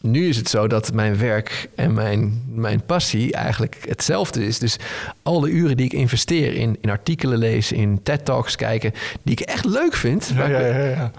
[0.05, 4.59] Nu is het zo dat mijn werk en mijn, mijn passie eigenlijk hetzelfde is.
[4.59, 4.77] Dus
[5.21, 8.91] alle uren die ik investeer in, in artikelen lezen, in TED-talks kijken,
[9.21, 10.31] die ik echt leuk vind.
[10.35, 11.11] Ja, ja, ja, ja.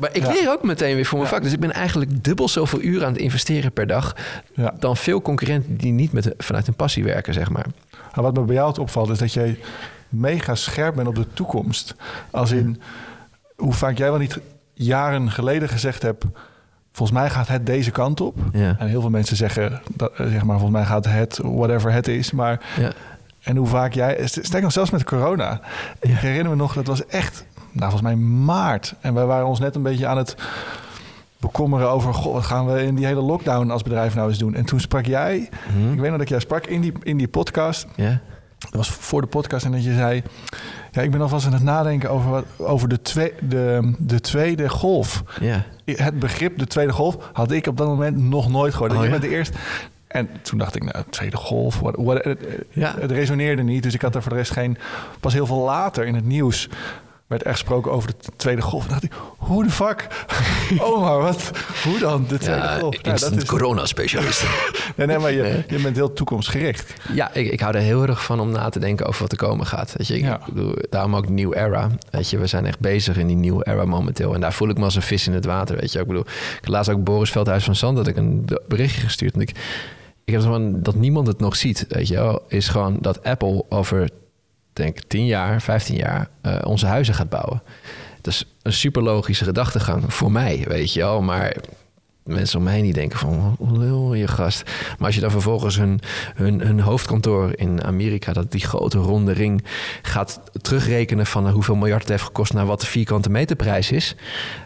[0.00, 1.42] Maar ik leer ook meteen weer voor mijn vak.
[1.42, 4.16] Dus ik ben eigenlijk dubbel zoveel uren aan het investeren per dag
[4.78, 7.66] dan veel concurrenten die niet met, vanuit hun passie werken, zeg maar.
[7.90, 9.58] Nou, wat me bij jou opvalt is dat jij
[10.08, 11.94] mega scherp bent op de toekomst.
[12.30, 12.80] Als in
[13.56, 14.38] hoe vaak jij wel niet
[14.74, 16.24] jaren geleden gezegd hebt
[16.92, 18.36] volgens mij gaat het deze kant op.
[18.52, 18.76] Ja.
[18.78, 22.08] En heel veel mensen zeggen, dat, eh, zeg maar, volgens mij gaat het whatever het
[22.08, 22.30] is.
[22.30, 22.90] Maar ja.
[23.42, 25.60] en hoe vaak jij, sterk nog zelfs met corona.
[26.00, 28.94] Ik herinner me nog, dat was echt, nou volgens mij maart.
[29.00, 30.36] En wij waren ons net een beetje aan het
[31.40, 34.54] bekommeren over, goh, wat gaan we in die hele lockdown als bedrijf nou eens doen?
[34.54, 35.92] En toen sprak jij, Mhm.
[35.92, 37.86] ik weet nog dat jij sprak in die, in die podcast.
[37.94, 38.20] Ja.
[38.60, 40.22] Dat was voor de podcast en dat je zei...
[40.90, 44.68] Ja, ik ben alvast aan het nadenken over, wat, over de, twee, de, de tweede
[44.68, 45.22] golf.
[45.40, 45.64] Ja.
[45.84, 48.92] Het begrip de tweede golf had ik op dat moment nog nooit gehoord.
[48.92, 49.10] Oh, je ja?
[49.10, 49.56] bent de eerste...
[50.06, 52.38] En toen dacht ik, nou, tweede golf, what, what, het,
[52.70, 52.94] Ja.
[52.98, 53.82] het resoneerde niet.
[53.82, 54.78] Dus ik had er voor de rest geen...
[55.20, 56.68] Pas heel veel later in het nieuws
[57.30, 58.82] werd er gesproken over de tweede golf.
[58.84, 60.06] En dacht ik, hoe de fuck?
[60.78, 61.50] Oh, maar wat?
[61.84, 63.02] Hoe dan, de tweede Ja, golf?
[63.02, 64.44] Nou, instant corona-specialist.
[64.96, 65.64] Nee, nee, maar je, Nee.
[65.68, 66.94] je bent heel toekomstgericht.
[67.12, 69.38] Ja, ik, ik hou er heel erg van om na te denken over wat er
[69.38, 69.94] komen gaat.
[69.96, 70.40] Weet je, ik, Ja.
[70.52, 71.90] bedoel, daarom ook New Era.
[72.10, 74.34] Weet je, we zijn echt bezig in die New Era momenteel.
[74.34, 75.76] En daar voel ik me als een vis in het water.
[75.76, 76.24] Weet je, ik bedoel,
[76.62, 79.34] ik laatst ook Boris Veldhuis van Zand dat ik een berichtje gestuurd.
[79.34, 79.50] En ik,
[80.24, 81.84] ik heb gewoon dat niemand het nog ziet.
[81.88, 84.10] Weet je, wel, is gewoon dat Apple over
[84.80, 87.62] denk ik 10 jaar, 15 jaar eh, onze huizen gaat bouwen.
[88.20, 91.22] Dat is een super logische gedachtegang voor mij, weet je wel.
[91.22, 91.56] Maar
[92.24, 94.62] mensen om heen die denken van, lul je gast.
[94.98, 96.00] Maar als je dan vervolgens hun,
[96.34, 98.32] hun, hun hoofdkantoor in Amerika...
[98.32, 99.64] dat die grote ronde ring
[100.02, 101.26] gaat terugrekenen...
[101.26, 102.52] van hoeveel miljard het heeft gekost...
[102.52, 104.14] naar wat de vierkante meterprijs is...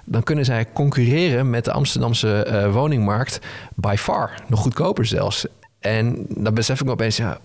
[0.05, 3.39] dan kunnen zij concurreren met de Amsterdamse eh, woningmarkt...
[3.75, 5.47] by far, nog goedkoper zelfs.
[5.79, 7.17] En dan besef ik me opeens...
[7.17, 7.39] Ja,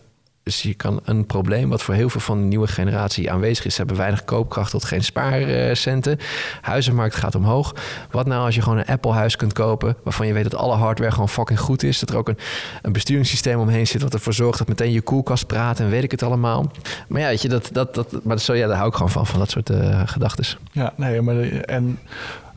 [0.50, 3.72] dus je kan een probleem wat voor heel veel van de nieuwe generatie aanwezig is.
[3.72, 6.18] Ze hebben weinig koopkracht tot geen spaarcenten.
[6.62, 7.76] Huizenmarkt gaat omhoog.
[8.12, 9.95] Wat nou als je gewoon een Apple-huis kunt kopen...
[10.04, 12.00] waarvan je weet dat alle hardware gewoon fucking goed is.
[12.00, 12.38] Dat er ook een,
[12.82, 14.02] een besturingssysteem omheen zit...
[14.02, 16.72] wat ervoor zorgt dat meteen je koelkast praat en weet ik het allemaal.
[17.08, 19.26] Maar ja, weet je, dat, dat, dat, maar zo, ja, daar hou ik gewoon van,
[19.28, 20.45] van dat soort uh, gedachten.
[20.72, 22.00] Ja, nee, maar de- en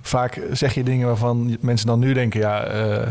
[0.02, 3.06] vaak zeg je dingen waarvan mensen dan nu denken, ja, uh,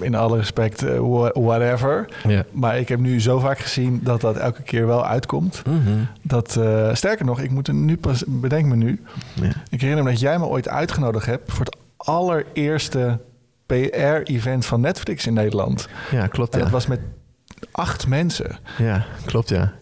[0.00, 0.98] in alle respect, uh,
[1.34, 2.08] whatever.
[2.28, 2.44] Ja.
[2.52, 5.62] Maar ik heb nu zo vaak gezien dat dat elke keer wel uitkomt.
[5.66, 5.98] Mhm.
[6.22, 9.02] Dat, uh, sterker nog, ik moet er nu pas, bedenk me nu.
[9.34, 9.50] Ja.
[9.70, 13.18] Ik herinner me dat jij me ooit uitgenodigd hebt voor het allereerste
[13.66, 15.88] PR-event van Netflix in Nederland.
[16.10, 16.52] Ja, klopt.
[16.52, 17.00] En Ja, dat was met
[17.72, 18.58] acht mensen.
[18.78, 19.48] ja klopt.
[19.48, 19.72] Ja.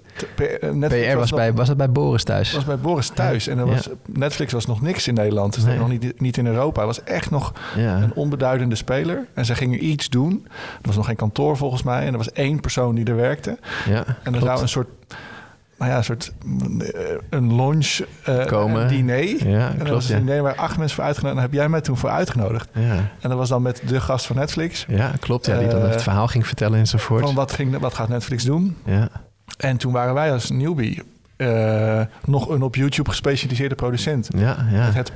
[0.72, 2.52] Netflix PR was, nog- bij, was het bij Boris thuis?
[2.52, 3.46] was bij Boris thuis.
[3.46, 5.54] En er was, Netflix was nog niks in Nederland.
[5.54, 5.78] Dus Nee.
[5.78, 6.76] nog niet, niet in Europa.
[6.78, 7.96] Hij was echt nog Ja.
[7.96, 9.26] een onbeduidende speler.
[9.34, 10.42] En zij gingen iets doen.
[10.54, 12.00] Er was nog geen kantoor volgens mij.
[12.06, 13.58] En er was één persoon die er werkte.
[13.86, 14.88] ja, En er zou een soort...
[15.78, 16.32] Nou ja, een soort...
[16.78, 17.00] eh,
[17.30, 18.82] Een lunch, eh, Komen.
[18.82, 19.48] een diner.
[19.48, 19.90] Ja, en dat klopt.
[19.90, 20.16] was Ja.
[20.16, 21.36] een diner waar acht mensen voor uitgenodigd.
[21.38, 22.68] En daar heb jij mij toen voor uitgenodigd.
[22.72, 22.94] Ja.
[23.20, 24.84] En dat was dan met de gast van Netflix.
[24.88, 25.46] ja, klopt.
[25.46, 27.24] Ja, die dan Eh, het verhaal ging vertellen enzovoort.
[27.24, 28.76] Van wat, ging, wat gaat Netflix doen?
[28.84, 29.08] Ja.
[29.59, 31.03] En toen waren wij als newbie...
[31.36, 34.28] eh, nog een op YouTube gespecialiseerde producent.
[34.36, 34.84] Ja, ja.
[34.86, 35.12] Met het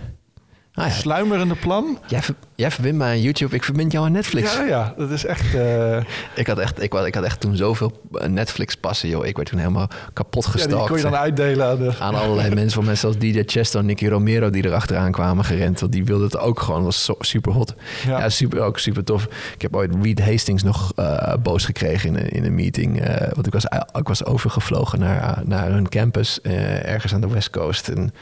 [0.77, 0.93] Ah, ja.
[0.93, 1.99] sluimerende plan.
[2.07, 2.21] Jij,
[2.55, 4.55] jij verbindt mij aan YouTube, ik verbind jou aan Netflix.
[4.55, 5.55] Ja, ja, dat is echt.
[5.55, 5.97] eh,
[6.35, 7.93] Ik, had echt, ik, was, ik had echt toen zoveel
[8.27, 9.27] Netflix-passen, joh.
[9.27, 10.87] Ik werd toen helemaal kapot ja, die gestalkt.
[10.89, 11.93] kon je dan uitdelen aan de.
[12.01, 15.81] aan allerlei mensen, van mensen als DJ Chesto en Nicky Romero die erachteraan kwamen gerend.
[15.81, 16.77] Want die wilden het ook gewoon.
[16.83, 17.75] Dat was zo, super hot.
[18.07, 18.19] Ja.
[18.19, 19.25] Ja, super, ook super tof.
[19.55, 23.01] Ik heb ooit Reed Hastings nog eh, boos gekregen in een, in een meeting.
[23.01, 23.65] eh, want ik was,
[23.99, 27.89] ik was overgevlogen naar, naar hun campus eh, ergens aan de West Coast.
[27.89, 28.13] Een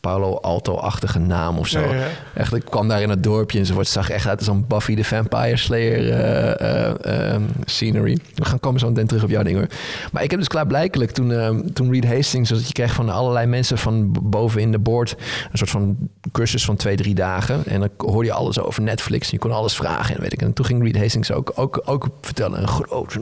[0.00, 1.80] Paolo Alto-achtige naam of zo.
[1.80, 2.06] Ja, ja.
[2.34, 3.79] Echt, ik kwam daar in het dorpje enzovoort.
[3.80, 8.18] Het zag echt uit als een Buffy the Vampire Slayer eh, eh, eh, scenery.
[8.34, 9.68] We gaan komen zo meteen terug op jouw ding hoor.
[10.12, 12.48] Maar ik heb dus klaarblijkelijk toen, eh, toen Reed Hastings...
[12.48, 15.16] dat je kreeg van allerlei mensen van boven in de board...
[15.52, 15.96] een soort van
[16.32, 17.62] cursus van twee, drie dagen.
[17.66, 19.30] En dan hoorde je alles over Netflix.
[19.30, 20.42] Je kon alles vragen en weet ik.
[20.42, 22.62] En toen ging Reed Hastings ook, ook, ook vertellen.
[22.62, 23.16] Een groot,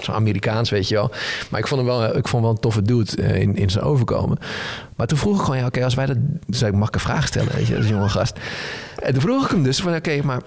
[0.00, 1.10] zo'n Amerikaans, weet je wel.
[1.50, 3.70] Maar ik vond hem wel, ik vond hem wel een toffe dude eh, in, in
[3.70, 4.38] zijn overkomen.
[4.98, 6.16] Maar toen vroeg ik gewoon, ja, oké, als wij dat...
[6.16, 8.38] Toen zei ik, een vraag stellen, weet je, als jonge gast.
[9.02, 10.40] En toen vroeg ik hem dus van, oké, maar...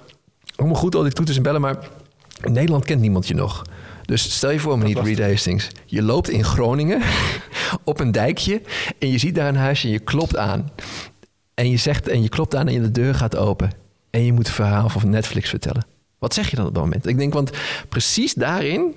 [0.56, 1.78] Allemaal goed, al die toeters en bellen, maar...
[2.44, 3.62] In Nederland kent niemand je nog.
[4.06, 5.68] Dus stel je voor, me niet, was Reed Hastings.
[5.86, 7.02] Je loopt in Groningen
[7.84, 8.62] op een dijkje...
[9.00, 10.72] en je ziet daar een huisje en je klopt aan.
[11.54, 13.72] En je zegt, en je klopt aan en de deur gaat open.
[14.10, 15.86] En je moet het verhaal van Netflix vertellen.
[16.22, 17.08] Wat zeg je dan op dat moment?
[17.08, 17.52] Ik denk, want
[17.90, 18.96] precies daarin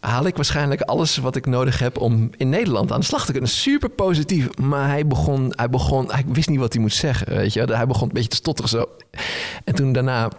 [0.00, 3.32] haal ik waarschijnlijk alles wat ik nodig heb om in Nederland aan de slag te
[3.32, 3.50] kunnen.
[3.50, 4.56] Super positief.
[4.58, 7.36] Maar hij begon, hij begon, hij wist niet wat hij moest zeggen.
[7.36, 7.62] Weet je?
[7.62, 8.86] Hij begon een beetje te stotteren zo.
[9.64, 10.30] En toen daarna.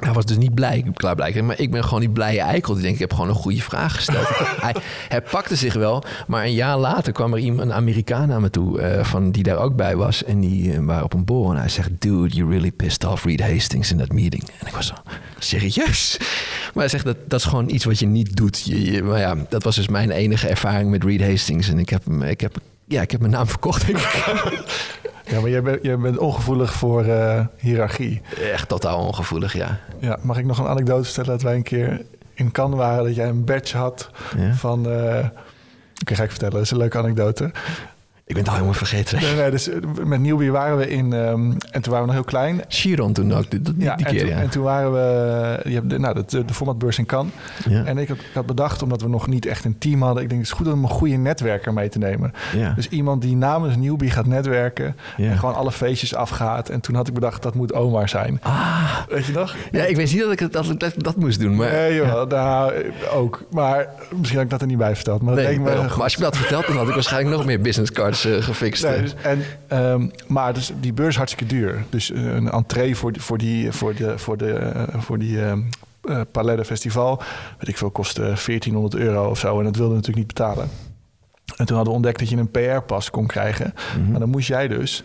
[0.00, 1.46] Hij was dus niet blij, klaarblijkelijk.
[1.46, 2.72] Maar ik ben gewoon die blije eikel.
[2.72, 4.26] Die denkt, ik heb gewoon een goede vraag gesteld.
[4.60, 4.74] hij,
[5.08, 6.02] hij pakte zich wel.
[6.26, 8.80] Maar een jaar later kwam er iemand, een Amerikaan naar me toe...
[8.80, 10.24] eh, van, die daar ook bij was.
[10.24, 11.50] En die eh, waren op een borrel.
[11.52, 14.42] En hij zegt, dude, you really pissed off Reed Hastings in that meeting.
[14.58, 14.94] En ik was zo,
[15.38, 16.16] serieus?
[16.18, 18.62] Maar hij zegt, dat, dat is gewoon iets wat je niet doet.
[18.64, 21.68] Je, je- maar ja, dat was dus mijn enige ervaring met Reed Hastings.
[21.68, 24.24] En ik heb, hem- ik heb, ja, ik heb mijn naam verkocht, denk ik.
[25.30, 28.20] Ja, maar jij bent, jij bent ongevoelig voor eh, hiërarchie.
[28.52, 29.78] Echt totaal ongevoelig, ja.
[29.98, 32.02] Ja, mag ik nog een anekdote vertellen dat wij een keer
[32.34, 34.54] in Cannes waren dat jij een badge had Ja.
[34.54, 34.90] van.
[34.90, 35.24] eh,
[36.00, 36.54] Oké, ga ik vertellen.
[36.54, 37.50] Dat is een leuke anekdote.
[38.30, 39.20] Ik ben het al helemaal vergeten.
[39.20, 39.68] Nee, nee, dus
[40.04, 41.12] met Nieuwbier waren we in.
[41.12, 42.60] ehm, en toen waren we nog heel klein.
[42.68, 44.36] Chiron toen ook, die, die, die Ja, en, keer, toen, ja.
[44.36, 45.60] en toen waren we.
[45.68, 47.32] Je hebt de, nou, de, de formatbeurs in Cannes.
[47.68, 47.84] ja.
[47.84, 50.22] En ik had, had bedacht, omdat we nog niet echt een team hadden.
[50.22, 52.32] Ik denk, het is goed om een goede netwerker mee te nemen.
[52.56, 52.72] ja.
[52.76, 54.96] Dus iemand die namens Newbie gaat netwerken.
[55.16, 56.68] En gewoon alle feestjes afgaat.
[56.68, 58.38] En toen had ik bedacht, dat moet Omar zijn.
[58.42, 59.56] Ah, Weet je nog?
[59.72, 61.70] ja, ik weet niet dat ik het- dat, dat, dat, moest doen, maar...
[61.72, 62.72] Nee, joh, nou,
[63.12, 63.42] ook.
[63.50, 65.22] Maar misschien had ik dat er niet bij verteld.
[65.22, 67.46] Maar, dat Nee, me maar als je me dat vertelt, dan had ik waarschijnlijk nog
[67.46, 68.82] meer business cards eh, gefixt.
[68.84, 71.84] Nee, dus, en, ehm, maar dus die beurs is hartstikke duur.
[71.90, 75.42] Dus eh, een entree voor, die- voor die, voor de, voor de, eh, voor die
[75.44, 75.60] ehm
[76.00, 77.22] eh, Palette Festival,
[77.58, 79.58] weet ik veel, kostte 1400 euro of zo.
[79.58, 80.68] En dat wilde natuurlijk niet betalen.
[81.56, 83.74] En toen hadden we ontdekt dat je een PR-pas kon krijgen.
[83.98, 84.10] Mhm.
[84.10, 85.04] Maar dan moest jij dus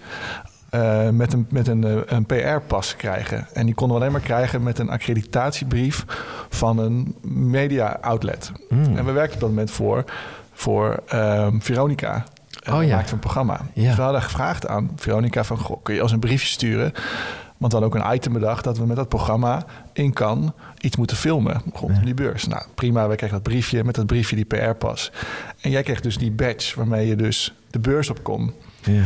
[1.12, 3.48] met een, met een, een PR-pas krijgen.
[3.54, 6.06] En die konden we alleen maar krijgen met een accreditatiebrief
[6.50, 8.52] van een media-outlet.
[8.70, 8.98] Mm.
[8.98, 10.04] En we werkten op dat moment voor,
[10.54, 12.24] voor ehm, Veronica.
[12.70, 12.96] Oh ja.
[12.96, 13.62] maakte een programma.
[13.74, 13.88] Ja.
[13.88, 15.58] Dus we hadden gevraagd aan Veronica van...
[15.58, 16.92] Goh, kun je als een briefje sturen?
[17.58, 18.64] Want hadden ook een item bedacht...
[18.64, 22.06] dat we met dat programma in kan iets moeten filmen rondom Ja.
[22.06, 22.48] die beurs.
[22.48, 23.08] Nou, prima.
[23.08, 23.84] We kregen dat briefje.
[23.84, 25.12] Met dat briefje die PR-pas.
[25.62, 26.76] En jij kreeg dus die badge...
[26.76, 28.54] waarmee je dus de beurs op kon.
[28.84, 29.04] Ja.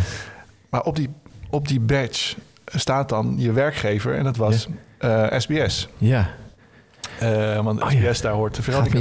[0.70, 1.10] Maar op die,
[1.50, 2.36] op die badge
[2.66, 4.16] staat dan je werkgever...
[4.16, 5.88] en dat was eh, SBS.
[5.98, 6.30] ja.
[7.20, 8.00] Eh, want Oh ja.
[8.00, 9.00] SBS, daar hoort de Gaat Veronica me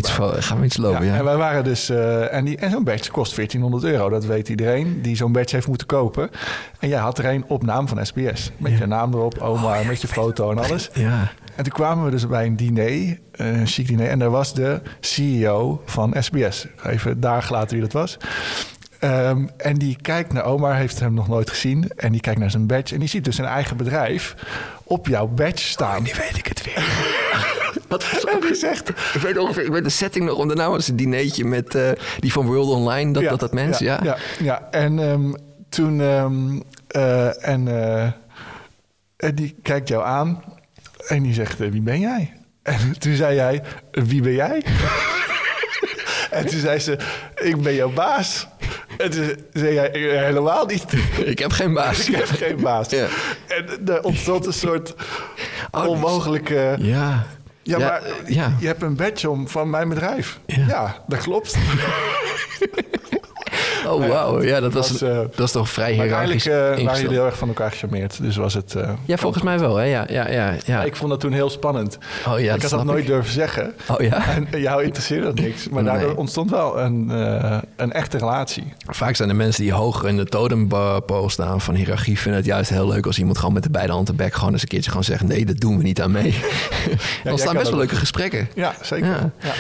[0.64, 0.84] iets, bij.
[0.84, 1.14] lopen, ja.
[1.16, 1.88] En wij waren dus.
[1.88, 4.08] eh, en die, en zo'n badge kost 1400 euro.
[4.08, 6.30] Dat weet iedereen die zo'n badge heeft moeten kopen.
[6.80, 8.50] En jij had er een op naam van SBS.
[8.56, 8.78] Met Ja.
[8.78, 10.90] je naam erop, oma, met je foto en alles.
[10.98, 11.30] Ja.
[11.56, 14.08] En toen kwamen we dus bij een diner, een chic diner.
[14.08, 16.66] En daar was de CEO van SBS.
[16.86, 18.16] Even daar gelaten wie dat was.
[18.98, 21.90] Ehm, en die kijkt naar Omar, heeft hem nog nooit gezien.
[21.96, 22.94] En die kijkt naar zijn badge.
[22.94, 24.34] En die ziet dus zijn eigen bedrijf
[24.84, 26.02] op jouw badge staan.
[26.02, 26.84] Nu weet ik het weer.
[27.88, 28.88] Wat was En die zegt...
[28.88, 30.48] Ik weet, ongeveer, ik weet de setting nog om.
[30.48, 33.12] Daarna was een dinertje met eh, die van World Online.
[33.12, 34.00] Dat dat, dat mensen, ja.
[34.02, 34.68] Ja, ja.
[34.70, 35.32] en ehm,
[35.68, 36.00] toen...
[36.00, 38.12] ehm, eh, en, eh,
[39.16, 40.42] en die kijkt jou aan.
[41.06, 42.32] En die zegt, wie ben jij?
[42.62, 44.64] En toen zei jij, wie ben jij?
[46.30, 46.98] En toen zei ze,
[47.42, 48.46] ik ben jouw baas.
[48.98, 50.84] En toen zei jij, "Eh, helemaal niet.
[51.24, 52.08] Ik heb geen baas.
[52.08, 52.90] ik heb geen baas.
[52.90, 53.06] Ja.
[53.48, 54.94] En er ontstond een soort
[55.70, 56.76] Oh, onmogelijke...
[56.78, 57.26] Ja.
[57.62, 58.52] Ja, maar ja.
[58.60, 60.38] je hebt een badge om van mijn bedrijf.
[60.46, 60.64] Ja.
[60.68, 61.56] Ja, dat klopt.
[63.86, 64.42] Oh, wauw.
[64.42, 67.16] Ja, dat was, was, eh, dat is toch vrij Maar hiërarchisch uiteindelijk eh, waren jullie
[67.16, 68.22] heel erg van elkaar gecharmeerd.
[68.22, 68.74] Dus was het...
[68.74, 69.84] eh, Ja, volgens mij wel, hè?
[69.84, 70.54] Ja, ja, ja.
[70.64, 70.82] ja.
[70.84, 71.98] Ik vond dat toen heel spannend.
[72.26, 73.06] oh ja, ik had dat nooit ik.
[73.06, 73.74] durven zeggen.
[73.88, 74.22] Oh ja?
[74.50, 75.68] En jou interesseerde dat niks.
[75.68, 77.08] Maar daardoor ontstond wel een,
[77.76, 78.72] een echte relatie.
[78.86, 82.18] Vaak zijn de mensen die hoger in de totempool staan van hiërarchie...
[82.18, 84.34] vinden het juist heel leuk als iemand gewoon met de beide handen bek...
[84.34, 85.22] gewoon eens een keertje gewoon zegt...
[85.22, 86.40] nee, dat doen we niet aan mee.
[87.24, 88.48] Dan staan best wel leuke gesprekken.
[88.54, 89.06] Ja, zeker.
[89.40, 89.52] Ja.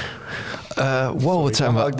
[0.74, 1.92] Eh, wow, wat zijn we...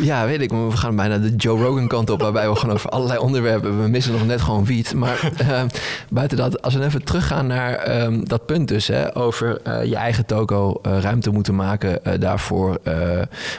[0.00, 0.52] Ja, weet ik.
[0.52, 2.20] Maar we gaan bijna de Joe Rogan kant op...
[2.20, 3.82] waarbij we gewoon over allerlei onderwerpen...
[3.82, 4.94] we missen nog net gewoon wiet.
[4.94, 5.62] Maar eh,
[6.10, 8.86] buiten dat, als we even teruggaan naar ehm, dat punt dus...
[8.86, 12.78] Hè, over eh, je eigen toko ruimte moeten maken daarvoor.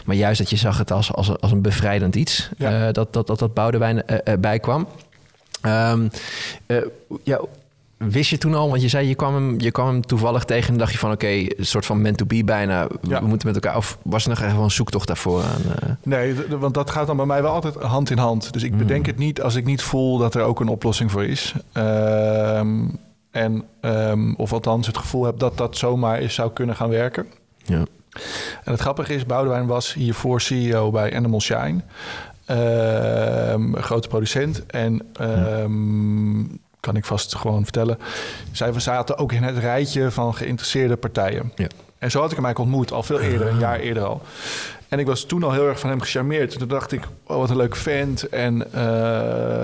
[0.05, 2.49] maar juist dat je zag het als, als, als een bevrijdend iets...
[2.57, 2.91] Ja.
[2.91, 4.87] dat, dat, dat dat Boudewijn eh, erbij kwam.
[5.61, 6.07] Ehm,
[6.65, 6.77] eh,
[7.23, 7.39] ja,
[7.97, 10.73] wist je toen al, want je zei je kwam hem, je kwam hem toevallig tegen
[10.73, 12.87] en dacht je van oké, een soort van meant to be bijna.
[13.01, 13.19] Ja.
[13.21, 13.77] We moeten met elkaar.
[13.77, 15.61] Of was er nog echt wel een zoektocht daarvoor aan?
[15.81, 15.89] eh?
[16.03, 18.53] Nee, want dat gaat dan bij mij wel altijd hand in hand.
[18.53, 18.77] Dus ik Hmm.
[18.77, 21.53] bedenk het niet als ik niet voel dat er ook een oplossing voor is.
[21.71, 22.77] Ehm,
[23.31, 27.25] en, ehm, of althans het gevoel heb dat dat zomaar eens zou kunnen gaan werken.
[27.63, 27.83] ja.
[28.63, 31.79] En het grappige is, Boudewijn was hiervoor CEO bij Animal Shine.
[32.45, 34.65] Een grote producent.
[34.65, 35.01] En
[36.85, 37.97] kan ik vast gewoon vertellen.
[38.51, 41.51] Zij zaten ook in het rijtje van geïnteresseerde partijen.
[41.55, 41.67] Ja.
[41.97, 44.21] En zo had ik hem eigenlijk ontmoet, al veel eerder, een jaar eerder al.
[44.87, 46.57] En ik was toen al heel erg van hem gecharmeerd.
[46.59, 48.29] Toen dacht ik, oh, wat een leuke vent.
[48.29, 48.81] En eh,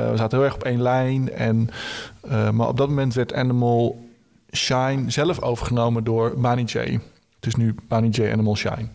[0.10, 1.34] we zaten heel erg op één lijn.
[1.34, 1.70] En,
[2.22, 4.10] eh, maar op dat moment werd Animal
[4.52, 7.00] Shine zelf overgenomen door Bani J.
[7.42, 8.88] Het is nu Bani J Animal Shine.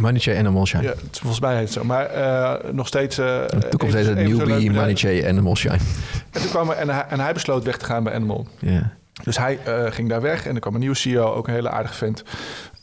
[0.00, 0.82] Manager Animal Shine.
[0.82, 1.84] Ja, volgens mij heet het zo.
[1.84, 3.18] Maar eh, nog steeds...
[3.18, 4.72] eh In de toekomst heet het Newbie bedrijf.
[4.72, 5.78] Manager Animal Shine.
[6.30, 8.46] En, toen kwam er, en, hij, en hij besloot weg te gaan bij Animal.
[8.58, 8.92] Ja.
[9.22, 11.70] Dus hij eh, ging daar weg en er kwam een nieuwe CEO, ook een hele
[11.70, 12.22] aardige vent.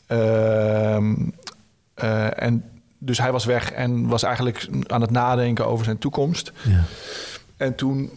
[0.06, 1.14] Ehm,
[1.94, 2.64] eh, en
[2.98, 6.52] dus hij was weg en was eigenlijk aan het nadenken over zijn toekomst.
[6.62, 6.82] Ja.
[7.56, 8.10] En toen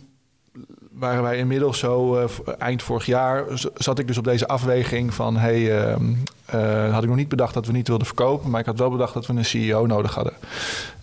[0.94, 5.38] waren wij inmiddels zo, eh, eind vorig jaar, zat ik dus op deze afweging van...
[5.38, 6.14] hey, ehm,
[6.46, 8.50] eh, had ik nog niet bedacht dat we niet wilden verkopen...
[8.50, 10.34] maar ik had wel bedacht dat we een CEO nodig hadden.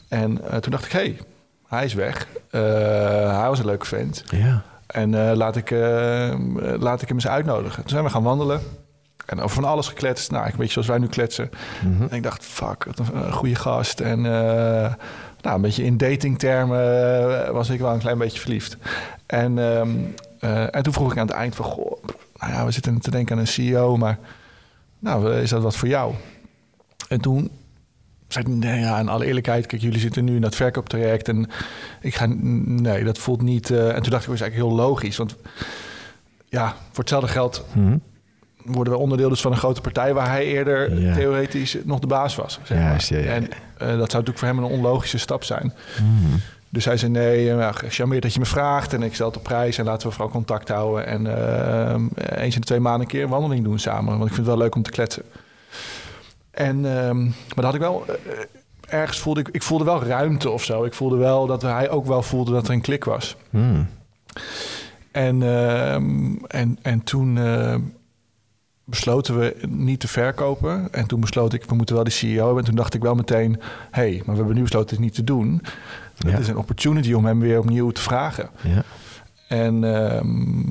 [0.09, 1.19] En eh, toen dacht ik, hey,
[1.67, 2.27] hij is weg.
[2.51, 4.25] Hij was een leuke vent.
[4.27, 4.63] ja.
[4.87, 5.71] En laat, ik,
[6.79, 7.81] laat ik hem eens uitnodigen.
[7.81, 8.61] Toen zijn we gaan wandelen.
[9.27, 10.31] En over van alles gekletst.
[10.31, 11.51] Nou, een beetje zoals wij nu kletsen.
[11.85, 12.03] Mhm.
[12.03, 14.01] En ik dacht, fuck, wat een, een goede gast.
[14.01, 14.25] En
[15.43, 16.79] nou, een beetje in datingtermen
[17.47, 18.77] eh, was ik wel een klein beetje verliefd.
[19.27, 19.89] En, ehm,
[20.39, 21.65] eh, en toen vroeg ik aan het eind van...
[21.65, 22.05] Goh,
[22.37, 24.19] nou ja, we zitten te denken aan een CEO, maar...
[24.99, 26.15] Nou, is dat wat voor jou?
[27.09, 27.51] En toen
[28.29, 29.67] zei ik, nee, ja, in alle eerlijkheid...
[29.67, 31.49] Kijk, jullie zitten nu in dat verkooptraject en
[32.01, 32.27] ik ga...
[32.27, 33.71] Nee, dat voelt niet...
[33.71, 35.17] eh, en toen dacht ik, is eigenlijk heel logisch.
[35.17, 35.37] Want
[36.49, 37.97] ja, voor hetzelfde geld Mhm.
[38.65, 40.15] Worden we onderdeel dus van een grote partij...
[40.15, 41.15] waar hij eerder Ja.
[41.15, 42.59] theoretisch nog de baas was.
[42.63, 42.87] Zeg maar.
[42.89, 43.17] Juist, ja.
[43.19, 43.49] En eh,
[43.79, 45.73] dat zou natuurlijk voor hem een onlogische stap zijn.
[46.03, 46.37] Mhm.
[46.69, 48.93] Dus hij zei, nee, uh, gecharmeerd dat je me vraagt...
[48.93, 51.07] en ik stel het op prijs en laten we vooral contact houden...
[51.07, 54.05] en eh, eens in de twee maanden een keer een wandeling doen samen.
[54.19, 55.23] Want ik vind het wel leuk om te kletsen.
[56.51, 58.05] En, ehm, maar dat had ik wel...
[58.09, 58.15] eh,
[58.99, 59.49] ergens voelde ik...
[59.49, 60.85] Ik voelde wel ruimte of zo.
[60.85, 63.37] Ik voelde wel dat hij ook wel voelde dat er een klik was.
[63.51, 63.83] Mhm.
[65.13, 67.75] En, ehm, en, en toen eh,
[68.91, 70.89] besloten we niet te verkopen.
[70.93, 72.59] En toen besloot ik, we moeten wel de CEO hebben.
[72.59, 73.53] En toen dacht ik wel meteen,
[73.91, 75.63] hé, hey, maar we hebben nu besloten het niet te doen.
[76.19, 76.39] Het Ja.
[76.39, 78.49] is een opportunity om hem weer opnieuw te vragen.
[78.63, 78.83] Ja.
[79.49, 80.63] En, ehm,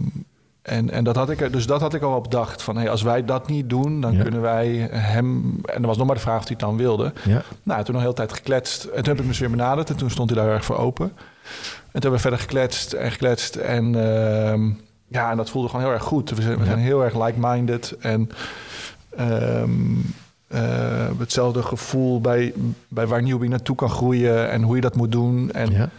[0.62, 2.62] en, en dat had ik, er- dus dat had ik al op bedacht.
[2.62, 4.22] Van, hey, als wij dat niet doen, dan Ja.
[4.22, 5.60] kunnen wij hem...
[5.66, 7.14] En er was nog maar de vraag of hij het dan wilde.
[7.26, 7.42] Ja.
[7.64, 8.84] Nou, toen nog heel tijd gekletst.
[8.84, 9.90] En toen heb ik hem dus weer benaderd.
[9.90, 11.06] En toen stond hij daar erg voor open.
[11.06, 13.56] En toen hebben we verder gekletst en gekletst.
[13.56, 14.70] En ehm,
[15.10, 16.30] ja, en dat voelde gewoon heel erg goed.
[16.30, 17.96] We zijn, we zijn heel erg like-minded.
[18.00, 18.30] En
[19.18, 19.72] ehm,
[20.48, 22.54] eh, hetzelfde gevoel bij,
[22.88, 24.50] bij waar Newbie naartoe kan groeien.
[24.52, 25.52] En hoe je dat moet doen.
[25.52, 25.90] En Ja.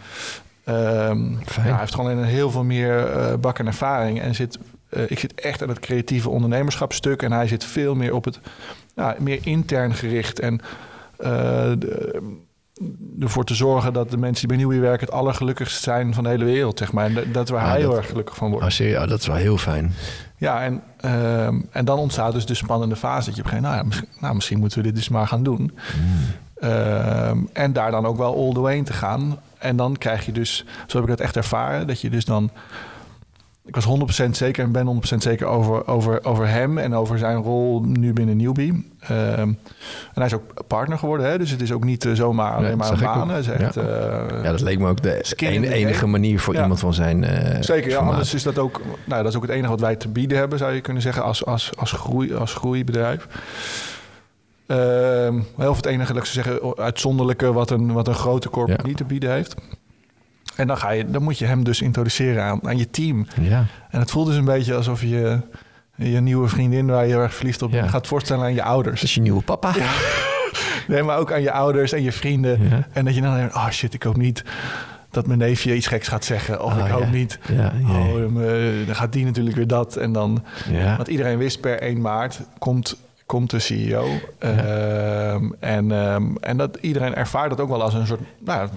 [0.63, 4.21] Ehm, ja, hij heeft gewoon een heel veel meer eh bak en ervaring.
[4.21, 4.59] En zit,
[4.89, 7.21] eh, ik zit echt aan het creatieve ondernemerschapstuk.
[7.21, 8.39] En hij zit veel meer op het
[8.95, 10.39] ja, meer intern gericht.
[10.39, 10.61] En
[11.17, 12.39] de-
[13.19, 16.29] ervoor te zorgen dat de mensen die bij Nieuwie werken het allergelukkigst zijn van de
[16.29, 17.05] hele wereld, zeg maar.
[17.05, 18.65] En dat- waar Ah, hij heel erg gelukkig van wordt.
[18.65, 19.03] Oh, serieus?
[19.03, 19.93] Oh, dat is wel heel fijn.
[20.37, 23.25] Ja, en, ehm, en dan ontstaat dus de spannende fase.
[23.25, 25.09] Dat je op een gegeven moment, nou, ja, misschien, nou, misschien moeten we dit dus
[25.09, 25.71] maar gaan doen.
[26.59, 29.39] Ehm, en daar dan ook wel all the way in te gaan.
[29.57, 32.49] En dan krijg je dus, zo heb ik dat echt ervaren, dat je dus dan...
[33.65, 33.85] Ik was
[34.25, 38.13] 100% zeker en ben 100% zeker over, over, over hem en over zijn rol nu
[38.13, 38.91] binnen Newbie.
[38.99, 39.57] Ehm, en
[40.13, 41.37] hij is ook partner geworden, hè?
[41.37, 43.29] dus het is ook niet eh, zomaar alleen maar dat een baan.
[43.29, 43.35] ook.
[43.35, 43.81] Het is echt, Ja.
[43.81, 46.61] eh, Ja, dat leek me ook de enige manier voor Ja.
[46.61, 48.11] iemand van zijn eh Zeker, ja, formaat.
[48.13, 48.81] anders is dat ook...
[49.05, 51.23] Nou, dat is ook het enige wat wij te bieden hebben, zou je kunnen zeggen,
[51.23, 53.27] als, als, als, groei, als groeibedrijf.
[54.65, 57.53] Ehm heel veel het enige, laat ik zo zeggen, uitzonderlijke...
[57.53, 59.55] wat een, wat een grote corporate niet te bieden heeft.
[60.61, 63.27] En dan, ga je, dan moet je hem dus introduceren aan, aan je team.
[63.41, 65.39] Ja, En het voelt dus een beetje alsof je
[65.95, 66.85] je nieuwe vriendin...
[66.87, 67.87] waar je heel erg verliefd op Ja.
[67.87, 69.03] gaat voorstellen aan je dat ouders.
[69.03, 69.73] is je nieuwe papa.
[70.87, 72.69] Nee, maar ook aan je ouders en je vrienden.
[72.69, 72.87] Ja.
[72.93, 74.43] En dat je dan denkt, oh shit, ik hoop niet...
[75.11, 76.63] dat mijn neefje iets geks gaat zeggen.
[76.63, 77.09] Of Oh, ik hoop ja.
[77.09, 77.39] niet...
[77.47, 78.35] Ja, ja, Oh,
[78.85, 79.95] dan gaat die natuurlijk weer dat.
[79.95, 80.95] En dan, ja.
[80.95, 84.05] want iedereen wist per 1 maart komt, komt de CEO.
[84.39, 88.69] Ehm, en, ehm, en dat iedereen ervaart dat ook wel als een soort nou,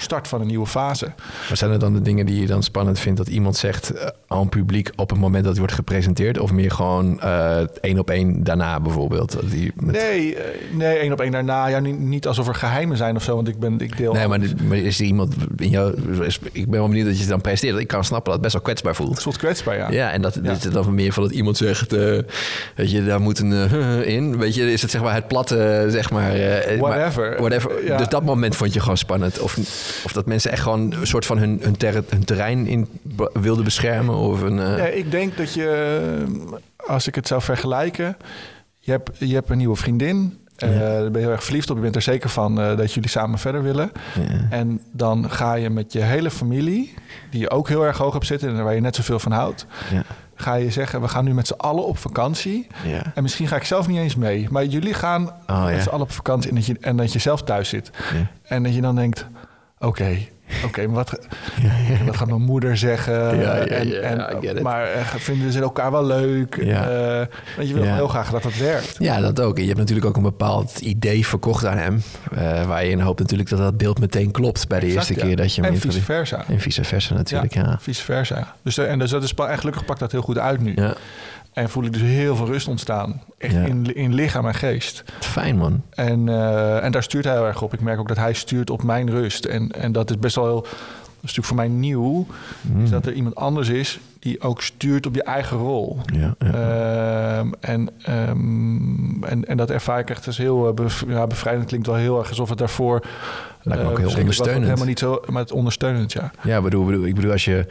[0.00, 1.06] start van een nieuwe fase.
[1.48, 4.06] Maar zijn er dan de dingen die je dan spannend vindt dat iemand zegt eh,
[4.26, 6.38] aan publiek op het moment dat hij wordt gepresenteerd?
[6.38, 9.32] Of meer gewoon eh, één op één daarna bijvoorbeeld?
[9.32, 9.94] Dat Die met...
[9.94, 11.66] Nee, eh, nee, één op één daarna.
[11.66, 14.12] Ja, niet, niet alsof er geheimen zijn of zo, want ik, ben, ik deel...
[14.12, 14.40] Nee, maar,
[14.70, 15.94] is er iemand in jou...
[16.24, 17.80] is- Ik ben wel benieuwd dat je het dan presenteert.
[17.80, 19.22] Ik kan snappen dat het best wel kwetsbaar Het voelt.
[19.22, 19.90] voelt kwetsbaar, ja.
[19.90, 20.50] Ja, en dat Ja.
[20.50, 21.92] is het dan meer van dat iemand zegt...
[21.92, 23.52] weet je, daar moet een
[24.16, 24.38] in.
[24.38, 26.32] Weet je, is het zeg maar het platte, zeg maar...
[26.32, 27.36] maar- Whatever.
[27.38, 27.84] whatever.
[27.84, 27.96] Ja.
[27.96, 29.38] Dus dat moment vond je gewoon spannend.
[29.38, 29.56] Of,
[30.04, 32.88] of dat mensen echt gewoon een soort van hun, hun, ter- hun terrein in
[33.32, 34.14] wilden beschermen.
[34.14, 34.58] Of een...
[34.60, 36.24] eh, Nee, ik denk dat je,
[36.86, 38.16] als ik het zou vergelijken,
[38.80, 40.38] je hebt, je hebt een nieuwe vriendin.
[40.56, 40.78] eh, Ja.
[40.78, 41.76] Daar ben je heel erg verliefd op.
[41.76, 43.90] Je bent er zeker van eh, dat jullie samen verder willen.
[44.14, 44.46] ja.
[44.50, 46.94] En dan ga je met je hele familie,
[47.30, 49.66] die je ook heel erg hoog hebt zitten en waar je net zoveel van houdt,
[49.92, 50.02] Ja.
[50.34, 52.66] ga je zeggen: we gaan nu met z'n allen op vakantie.
[52.86, 53.02] Ja.
[53.14, 55.80] En misschien ga ik zelf niet eens mee, maar jullie gaan Oh, met ja.
[55.82, 57.90] z'n allen op vakantie en dat je, en dat je zelf thuis zit.
[58.14, 58.30] Ja.
[58.42, 59.26] En dat je dan denkt:
[59.80, 60.16] oké.
[60.64, 61.10] Oké, maar wat,
[61.62, 62.04] Ja, ja.
[62.04, 63.14] wat gaat mijn moeder zeggen?
[63.14, 64.00] Ja, ja, en, ja,
[64.54, 66.58] en, maar eh, vinden ze elkaar wel leuk?
[66.62, 66.88] Ja.
[66.90, 67.26] Eh,
[67.56, 67.94] want je wil Ja.
[67.94, 68.96] heel graag dat dat werkt.
[68.98, 69.54] Ja, dat ook.
[69.56, 72.02] En je hebt natuurlijk ook een bepaald idee verkocht aan hem.
[72.36, 75.20] eh, waar je in hoopt natuurlijk dat dat beeld meteen klopt bij de Exact, eerste
[75.22, 75.26] ja.
[75.28, 76.44] keer dat je hem En vice versa.
[76.48, 77.62] En vice versa natuurlijk, ja.
[77.62, 77.76] ja.
[77.80, 78.54] Vice versa.
[78.62, 80.74] Dus, en, dus dat is, en gelukkig pakt dat heel goed uit nu.
[81.58, 83.22] En voel ik dus heel veel rust ontstaan.
[83.38, 83.60] Echt Ja.
[83.64, 85.04] in, in lichaam en geest.
[85.20, 85.82] Fijn man.
[85.90, 87.72] En, eh, en daar stuurt hij heel erg op.
[87.74, 89.44] Ik merk ook dat hij stuurt op mijn rust.
[89.44, 90.60] En, en dat is best wel heel...
[90.62, 92.26] Dat is natuurlijk voor mij nieuw.
[92.60, 92.82] Mm.
[92.82, 95.98] Is dat er iemand anders is die ook stuurt op je eigen rol.
[96.12, 96.52] Ja, ja.
[97.38, 101.66] Ehm, en, ehm, en, en dat ervaar ik echt als heel eh, bev- ja, bevrijdend.
[101.66, 103.00] Klinkt wel heel erg alsof het daarvoor...
[103.62, 104.64] Lijkt me ook eh, heel verschrikkelijk was, wat ondersteunend.
[104.64, 106.30] Helemaal niet zo, maar het ondersteunend, ja.
[106.42, 107.66] Ja, bedoel, bedoel, ik bedoel als je...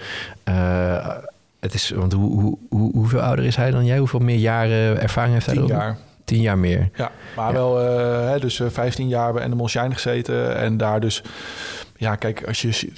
[1.59, 3.97] het is, want hoe, hoe, hoe, hoeveel ouder is hij dan jij?
[3.97, 5.97] Hoeveel meer jaren ervaring heeft hij Tien jaar.
[6.23, 6.89] Tien jaar meer.
[6.95, 7.53] Ja, maar Ja.
[7.53, 10.55] wel eh, hè, dus eh, 15 jaar bij Animal Shine gezeten.
[10.57, 11.23] En daar dus...
[11.99, 12.89] Ja, kijk, als je,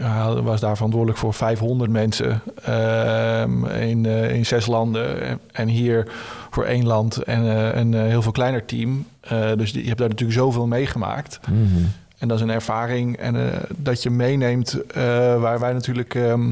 [0.00, 5.38] eh, hij was daar verantwoordelijk voor 500 mensen ehm, in, eh, in zes landen.
[5.52, 6.06] En, hier
[6.50, 9.06] voor één land en eh, een eh, heel veel kleiner team.
[9.20, 11.40] Eh, dus je hebt daar natuurlijk zoveel meegemaakt.
[11.50, 11.84] Mhm.
[12.18, 15.02] En dat is een ervaring en eh, dat je meeneemt eh,
[15.40, 16.14] waar wij natuurlijk...
[16.14, 16.50] ehm,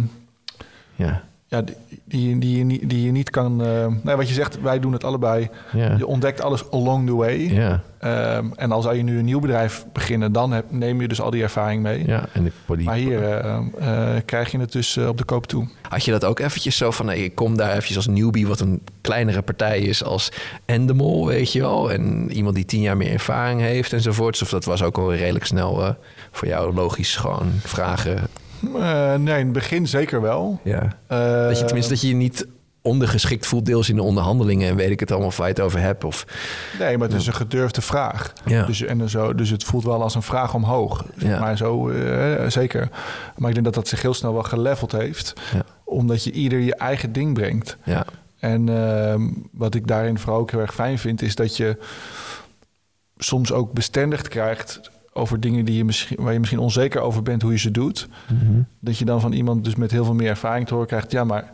[0.95, 1.75] Ja, ja, die,
[2.05, 3.63] die, die, je niet- die je niet kan...
[3.65, 5.49] eh, nee, wat je zegt, wij doen het allebei.
[5.99, 7.39] Je ontdekt alles along the way.
[7.39, 11.09] Ja, Ehm, en al zou je nu een nieuw bedrijf beginnen, dan heb, neem je
[11.09, 12.07] dus al die ervaring mee.
[12.07, 12.25] ja.
[12.33, 15.69] En de, die, Maar hier eh, eh, krijg je het dus op de koop toe.
[15.89, 18.61] Had je dat ook eventjes zo van, nee, ik kom daar eventjes als newbie, wat
[18.61, 20.33] een kleinere partij is als
[20.65, 21.93] Endemol, weet je wel.
[21.93, 24.43] En iemand die tien jaar meer ervaring heeft enzovoorts.
[24.43, 25.91] Of dat was ook al redelijk snel eh,
[26.31, 28.19] voor jou logisch gewoon vragen.
[28.75, 30.61] Eh, nee, in het begin zeker wel.
[30.63, 30.83] Ja.
[31.07, 32.47] Eh, Dat je tenminste dat je je niet
[32.83, 35.63] ondergeschikt voelt, deels in de onderhandelingen en weet ik het allemaal of waar je het
[35.63, 36.05] over hebt.
[36.05, 36.27] Of,
[36.79, 38.33] Nee, maar het is een gedurfde vraag.
[38.45, 38.63] Ja.
[38.67, 41.05] Dus, en zo, dus het voelt wel als een vraag omhoog.
[41.17, 41.39] Ja.
[41.41, 42.89] Maar zo, eh, zeker.
[43.37, 45.33] Maar ik denk dat dat zich heel snel wel geleveld heeft.
[45.55, 45.63] Ja.
[45.85, 47.77] Omdat je ieder je eigen ding brengt.
[47.85, 48.05] ja,
[48.39, 51.79] En ehm, wat ik daarin vooral ook heel erg fijn vind, is dat je
[53.19, 54.81] soms ook bestendigd krijgt
[55.17, 58.09] over dingen die je misschien, waar je misschien onzeker over bent hoe je ze doet.
[58.33, 58.61] Mhm.
[58.81, 61.12] Dat je dan van iemand dus met heel veel meer ervaring te horen krijgt.
[61.12, 61.53] Ja, maar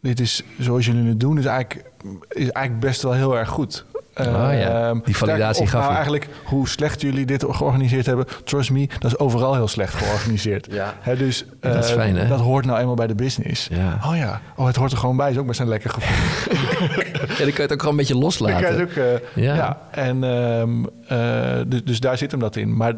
[0.00, 1.90] dit is zoals jullie het doen, is eigenlijk,
[2.28, 3.84] is eigenlijk best wel heel erg goed.
[4.20, 8.26] Oh ja, Ehm, die validatie of gaf nou eigenlijk hoe slecht jullie dit georganiseerd hebben.
[8.44, 10.66] Trust me, dat is overal heel slecht georganiseerd.
[10.78, 10.94] Ja.
[11.00, 12.28] Hè, dus Dat is eh, fijn, hè?
[12.28, 13.68] dat hoort nou eenmaal bij de business.
[13.70, 13.98] Ja.
[14.04, 15.30] Oh ja, oh, het hoort er gewoon bij.
[15.30, 16.16] Is ook best een lekker gevoel.
[17.08, 18.62] ja, dan kan je het ook gewoon een beetje Dan loslaten.
[18.76, 19.54] kan ook, eh, Ja.
[19.54, 19.78] ja.
[19.90, 22.76] En, ehm, eh, dus, dus daar zit hem dat in.
[22.76, 22.92] Maar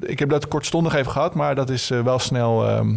[0.00, 2.94] ik heb dat kortstondig even gehad, maar dat is wel snel ehm eh,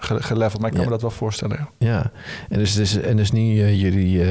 [0.00, 0.60] geleveld.
[0.60, 1.68] Maar ik kan me dat wel voorstellen.
[1.78, 2.10] ja.
[2.48, 4.24] En dus, dus, en dus nu eh, jullie...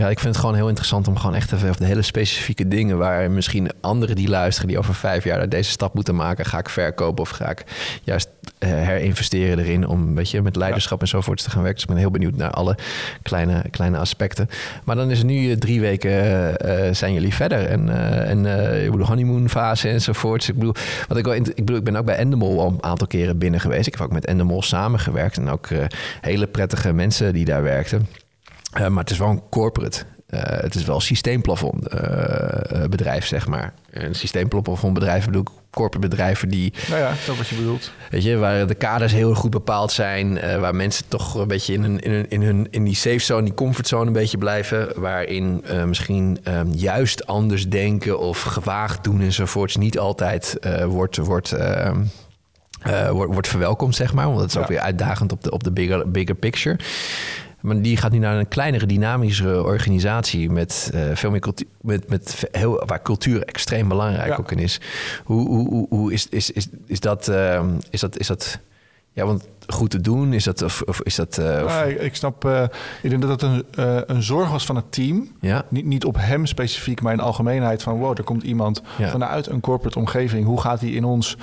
[0.00, 2.68] ja, ik vind het gewoon heel interessant om gewoon echt even over de hele specifieke
[2.68, 2.98] dingen...
[2.98, 4.68] waar misschien anderen die luisteren...
[4.68, 6.44] die over vijf jaar deze stap moeten maken...
[6.44, 7.64] ga ik verkopen of ga ik
[8.02, 8.28] juist
[8.58, 9.86] eh, herinvesteren erin...
[9.86, 11.74] om weet je, met leiderschap en zo voorts te gaan werken.
[11.74, 12.76] Dus ik ben heel benieuwd naar alle
[13.22, 14.48] kleine, kleine aspecten.
[14.84, 17.66] Maar dan is nu eh, drie weken eh, zijn jullie verder.
[17.66, 17.88] En,
[18.26, 18.38] en
[18.84, 20.48] ik bedoel, honeymoonfase enzovoorts.
[20.48, 20.74] Ik bedoel,
[21.08, 23.60] wat ik, wel, ik bedoel, ik ben ook bij Endemol al een aantal keren binnen
[23.60, 23.86] geweest.
[23.86, 25.36] Ik heb ook met Endemol samengewerkt.
[25.36, 25.68] En ook
[26.20, 28.06] hele prettige mensen die daar werkten.
[28.72, 30.04] Eh, maar het is wel een corporate.
[30.26, 33.72] eh, het is wel een systeemplafond eh, bedrijf, zeg maar.
[33.90, 37.92] Een systeemplafond bedrijf bedoel ik corporate bedrijven die, Nou ja, dat wat je bedoelt.
[38.10, 41.82] weet je, waar de kaders heel goed bepaald zijn, waar mensen toch een beetje in,
[41.82, 45.64] hun, in, hun, in, hun, in die safe zone, die comfortzone een beetje blijven, waarin
[45.86, 51.90] misschien eh, juist anders denken of gewaagd doen enzovoorts niet altijd wordt, wordt, eh,
[52.80, 54.26] eh, wordt, wordt verwelkomd, zeg maar.
[54.26, 56.78] Want dat is ook weer uitdagend op de, op de bigger, bigger picture.
[57.60, 62.08] Maar die gaat nu naar een kleinere, dynamischere organisatie met eh, veel meer cultuur, met,
[62.08, 64.36] met heel, waar cultuur extreem belangrijk Ja.
[64.36, 64.80] ook in is.
[65.24, 68.58] Hoe, hoe, hoe, hoe is, is, is, is dat, ehm, is dat, is dat,
[69.12, 70.32] ja, want goed te doen?
[70.32, 72.62] Is dat, of, of is dat, of- Ja, ik, snap, eh,
[73.02, 73.64] ik denk dat het een,
[74.16, 75.28] een zorg was van het team.
[75.40, 77.98] ja, Niet, niet op hem specifiek, maar in algemeenheid van...
[77.98, 79.08] wow, er komt iemand Ja.
[79.10, 80.46] vanuit een corporate omgeving.
[80.46, 81.36] Hoe gaat hij in ons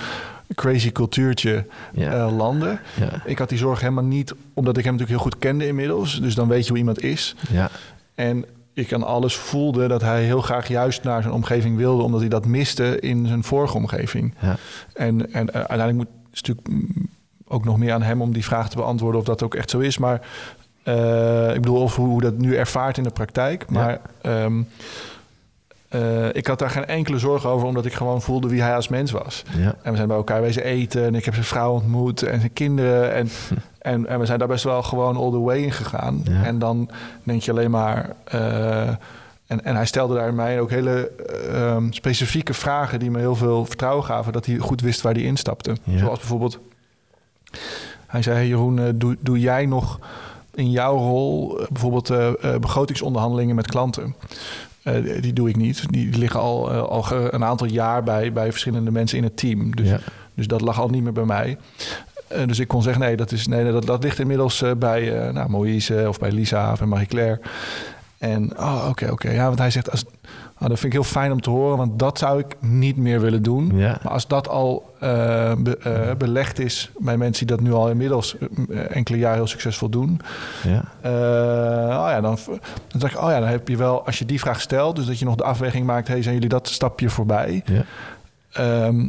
[0.54, 2.12] crazy cultuurtje Ja.
[2.12, 2.80] eh, landen?
[3.00, 6.20] ja, Ik had die zorg helemaal niet, omdat ik hem natuurlijk heel goed kende inmiddels.
[6.20, 7.36] Dus dan weet je hoe iemand is.
[7.50, 7.70] ja,
[8.14, 12.02] En ik aan alles voelde dat hij heel graag juist naar zijn omgeving wilde...
[12.02, 14.34] omdat hij dat miste in zijn vorige omgeving.
[14.40, 14.56] ja,
[14.94, 17.08] En, en eh, uiteindelijk moet is natuurlijk mm,
[17.48, 19.78] ook nog meer aan hem om die vraag te beantwoorden of dat ook echt zo
[19.78, 19.98] is.
[19.98, 20.20] Maar
[20.82, 23.70] eh, ik bedoel, of hoe dat nu ervaart in de praktijk.
[23.70, 24.62] Maar ehm,
[25.88, 28.88] eh, ik had daar geen enkele zorg over, omdat ik gewoon voelde wie hij als
[28.88, 29.42] mens was.
[29.56, 32.38] ja, En we zijn bij elkaar wezen eten en ik heb zijn vrouw ontmoet en
[32.40, 33.12] zijn kinderen.
[33.14, 33.28] En,
[33.92, 36.20] en, en we zijn daar best wel gewoon all the way in gegaan.
[36.24, 36.42] Ja.
[36.44, 36.90] En dan
[37.22, 38.12] denk je alleen maar...
[38.24, 38.88] eh,
[39.46, 43.36] en, en hij stelde daar mij ook hele eh, ehm, specifieke vragen die me heel
[43.36, 44.32] veel vertrouwen gaven.
[44.32, 45.76] Dat hij goed wist waar hij instapte.
[45.82, 45.98] Ja.
[45.98, 46.58] Zoals bijvoorbeeld...
[48.06, 49.98] Hij zei, hey Jeroen, eh, doe, doe jij nog
[50.54, 52.12] in jouw rol bijvoorbeeld
[52.60, 54.14] begrotingsonderhandelingen met klanten?
[54.94, 55.84] Eh, die- doe ik niet.
[55.90, 59.76] Die liggen al, eh, al een aantal jaar bij, bij verschillende mensen in het team.
[59.76, 59.98] Dus, ja,
[60.34, 61.58] dus dat lag al niet meer bij mij.
[62.28, 65.50] Eh, dus ik kon zeggen, nee, dat, is, nee, dat, dat ligt inmiddels bij nou,
[65.50, 67.40] Moïse of bij Lisa of bij Marie-Claire.
[68.18, 69.30] En, oh, oké, oké.
[69.30, 70.04] Ja, want hij zegt, als,
[70.58, 73.20] oh, dat vind ik heel fijn om te horen, want dat zou ik niet meer
[73.20, 73.70] willen doen.
[73.76, 77.72] ja, Maar als dat al eh, be- eh, belegd is bij mensen die dat nu
[77.72, 80.20] al inmiddels eh, enkele jaren heel succesvol doen,
[80.64, 82.38] ja, oh ja, dan,
[82.88, 85.06] dan zeg ik, oh ja, dan heb je wel, als je die vraag stelt, dus
[85.06, 87.62] dat je nog de afweging maakt, hey, zijn jullie dat stapje voorbij?
[87.64, 87.82] ja,
[88.52, 89.06] Ehm,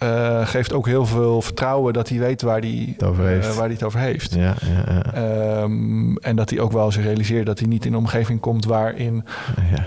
[0.00, 3.46] eh, geeft ook heel veel vertrouwen dat hij weet waar hij, het over heeft.
[3.48, 4.34] eh, waar hij het over heeft.
[4.34, 7.92] ja, ja, ja, Ehm, en dat hij ook wel zich realiseert dat hij niet in
[7.92, 9.24] een omgeving komt waarin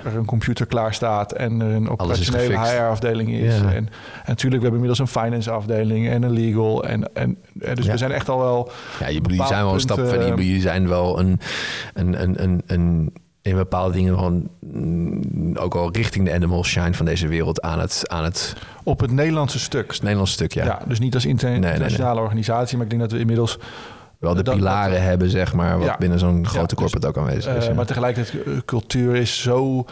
[0.04, 2.58] er een computer klaar staat en er een operationele.
[2.60, 3.54] HR-afdeling is.
[3.62, 3.90] En, en
[4.26, 6.84] natuurlijk, we hebben inmiddels een finance-afdeling en een legal.
[6.84, 8.72] En, en, en dus we zijn echt al wel.
[9.00, 10.22] Ja, je- jullie zijn wel een stap verder.
[10.22, 11.40] eh, Jullie zijn wel een,
[11.94, 16.94] een, een, een, een in bepaalde dingen gewoon mm, ook al richting de animal shine
[16.94, 19.92] van deze wereld aan het, aan het, op het Nederlandse stuk.
[19.92, 20.54] het Nederlandse stuk.
[20.54, 20.66] Ja.
[20.66, 20.80] Ja.
[20.88, 21.74] dus niet als inter- Nee, nee, nee.
[21.74, 23.58] internationale organisatie, maar ik denk dat we inmiddels
[24.20, 25.96] wel de dat- pilaren hebben, zeg maar, wat Ja.
[26.00, 27.64] binnen zo'n grote dus, corporate ook aanwezig is.
[27.64, 27.76] Eh, ja.
[27.76, 29.86] Maar tegelijkertijd, eh, cultuur is zo.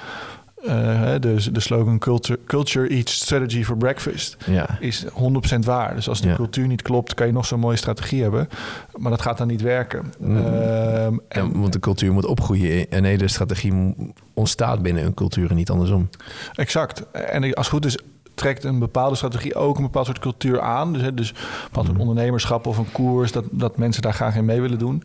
[0.65, 4.77] Eh, de, de slogan culture, culture eats strategy for breakfast ja.
[4.79, 5.95] is 100% waar.
[5.95, 6.35] Dus als de Ja.
[6.35, 8.49] cultuur niet klopt, kan je nog zo'n mooie strategie hebben.
[8.97, 10.13] Maar dat gaat dan niet werken.
[10.19, 10.37] Mm.
[10.37, 12.91] Ehm, En, want de cultuur moet opgroeien.
[12.91, 13.95] En hele strategie m-
[14.33, 16.09] ontstaat binnen een cultuur en niet andersom.
[16.53, 17.11] exact.
[17.11, 17.97] En als het goed is,
[18.35, 20.93] trekt een bepaalde strategie ook een bepaald soort cultuur aan.
[20.93, 22.07] Dus, hè, dus een bepaald soort Mhm.
[22.07, 25.03] ondernemerschap of een koers, dat, dat mensen daar graag in mee willen doen.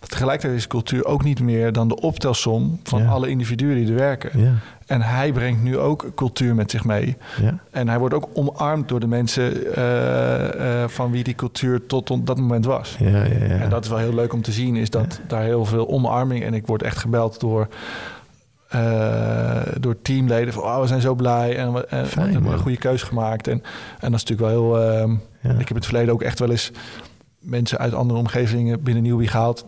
[0.00, 3.08] Tegelijkertijd is cultuur ook niet meer dan de optelsom van Ja.
[3.08, 4.40] alle individuen die er werken.
[4.40, 4.52] Ja,
[4.86, 7.16] En hij brengt nu ook cultuur met zich mee.
[7.42, 11.86] ja, En hij wordt ook omarmd door de mensen eh, eh, van wie die cultuur
[11.86, 12.96] tot op dat moment was.
[12.98, 13.24] ja, ja.
[13.24, 13.46] ja.
[13.46, 16.44] En dat is wel heel leuk om te zien, is dat daar heel veel omarming...
[16.44, 17.68] en ik word echt gebeld door,
[18.68, 20.62] eh, door teamleden van...
[20.62, 23.48] oh, we zijn zo blij en we, hebben een goede keus gemaakt.
[23.48, 23.62] En,
[24.00, 24.90] en dat is natuurlijk wel heel...
[24.92, 25.12] ehm.
[25.42, 26.72] Ik heb in het verleden ook echt wel eens
[27.38, 29.66] mensen uit andere omgevingen binnen Nieuwbie gehaald...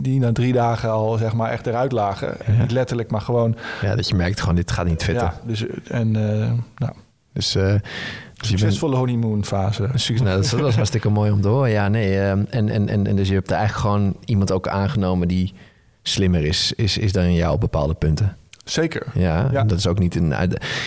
[0.00, 2.36] die na drie dagen al zeg maar echt eruit lagen.
[2.46, 2.60] Ja.
[2.60, 3.56] Niet letterlijk, maar gewoon...
[3.82, 5.24] Ja, dat je merkt gewoon, dit gaat niet fitten.
[5.24, 6.92] Ja, dus, en eh, nou,
[7.32, 7.80] Dus, eh, dus je
[8.34, 9.88] bent, succesvolle honeymoon fase.
[9.94, 11.70] Succes, nou, dat, is hartstikke mooi om te horen.
[11.70, 12.18] Ja, nee.
[12.18, 15.54] eh, en, en, en, en dus je hebt er eigenlijk gewoon iemand ook aangenomen die
[16.02, 18.36] slimmer is, is, is dan jou op bepaalde punten.
[18.70, 19.06] Zeker.
[19.14, 19.64] Ja, Ja.
[19.64, 20.28] dat is ook niet een.
[20.28, 20.46] Ja,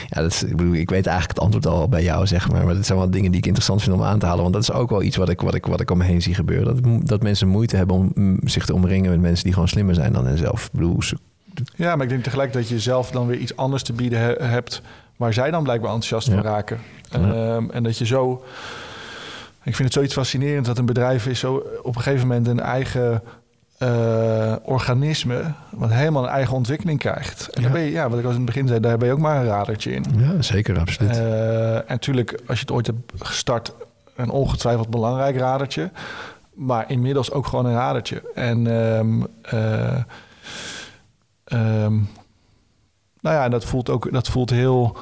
[0.09, 2.65] dat is, ik bedoel, ik weet eigenlijk het antwoord al bij jou, zeg maar.
[2.65, 4.41] Maar dat zijn wel dingen die ik interessant vind om aan te halen.
[4.41, 6.21] Want dat is ook wel iets wat ik, wat ik, wat ik om me heen
[6.21, 6.81] zie gebeuren.
[6.83, 9.95] Dat, dat mensen moeite hebben om mm, zich te omringen met mensen die gewoon slimmer
[9.95, 10.65] zijn dan henzelf.
[10.65, 11.17] Ik bedoel, ze-
[11.75, 14.45] Ja, maar ik denk tegelijk dat je zelf dan weer iets anders te bieden he-
[14.45, 14.81] hebt...
[15.15, 16.33] waar zij dan blijkbaar enthousiast Ja.
[16.33, 16.79] van raken.
[17.09, 17.19] Ja.
[17.19, 18.43] Ehm, en dat je zo...
[19.63, 22.59] Ik vind het zoiets fascinerends dat een bedrijf is zo op een gegeven moment een
[22.59, 23.21] eigen
[23.81, 25.43] eh, organisme...
[25.69, 27.47] wat helemaal een eigen ontwikkeling krijgt.
[27.49, 27.69] En Ja.
[27.69, 29.37] ben je, ja, wat ik al in het begin zei, daar ben je ook maar
[29.37, 30.05] een radertje in.
[30.17, 31.17] ja, zeker, absoluut.
[31.17, 33.73] Eh, en natuurlijk, als je het ooit hebt gestart,
[34.15, 35.91] een ongetwijfeld belangrijk radertje.
[36.53, 38.21] Maar inmiddels ook gewoon een radertje.
[38.35, 40.03] En ehm, eh,
[41.43, 41.93] ehm,
[43.21, 44.97] nou ja, dat voelt ook dat voelt heel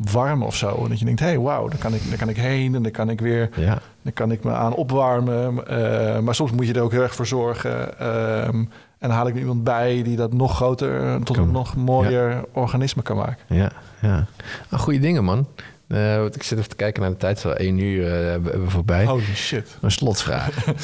[0.00, 0.82] warm of zo.
[0.82, 2.82] En dat je denkt, hé, hey, wauw, daar kan, ik, daar kan ik heen en
[2.82, 5.66] daar kan ik weer ja, daar kan ik me aan opwarmen.
[5.66, 7.98] Eh, maar soms moet je er ook heel erg voor zorgen.
[7.98, 8.56] Ehm,
[8.98, 13.02] en dan haal ik iemand bij die dat nog groter, tot een nog mooier organisme
[13.02, 13.44] kan maken.
[13.48, 14.26] ja, ja.
[14.70, 15.46] Ah, goede dingen, man.
[15.86, 17.38] Want ik zit even te kijken naar de tijd.
[17.38, 19.04] Zo één uur eh, hebben hebben we voorbij.
[19.04, 19.76] Holy shit.
[19.80, 20.56] Een slotvraag.
[20.66, 20.74] ik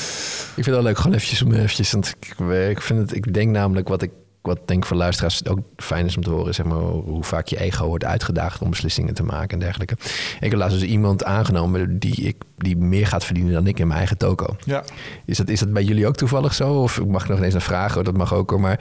[0.54, 1.92] vind het wel leuk, gewoon eventjes om eventjes.
[1.92, 2.38] Want ik,
[2.70, 4.10] ik vind het, ik denk namelijk wat ik
[4.46, 7.46] wat denk ik voor luisteraars ook fijn is om te horen, zeg maar, hoe vaak
[7.46, 9.96] je ego wordt uitgedaagd om beslissingen te maken en dergelijke.
[10.40, 13.86] Ik heb laatst dus iemand aangenomen die, ik, die meer gaat verdienen dan ik in
[13.86, 14.56] mijn eigen toko.
[14.64, 14.84] Ja.
[15.24, 16.72] Is dat, is dat bij jullie ook toevallig zo?
[16.72, 18.60] Of ik mag nog ineens een vraag, hoor, dat mag ook hoor.
[18.60, 18.80] Maar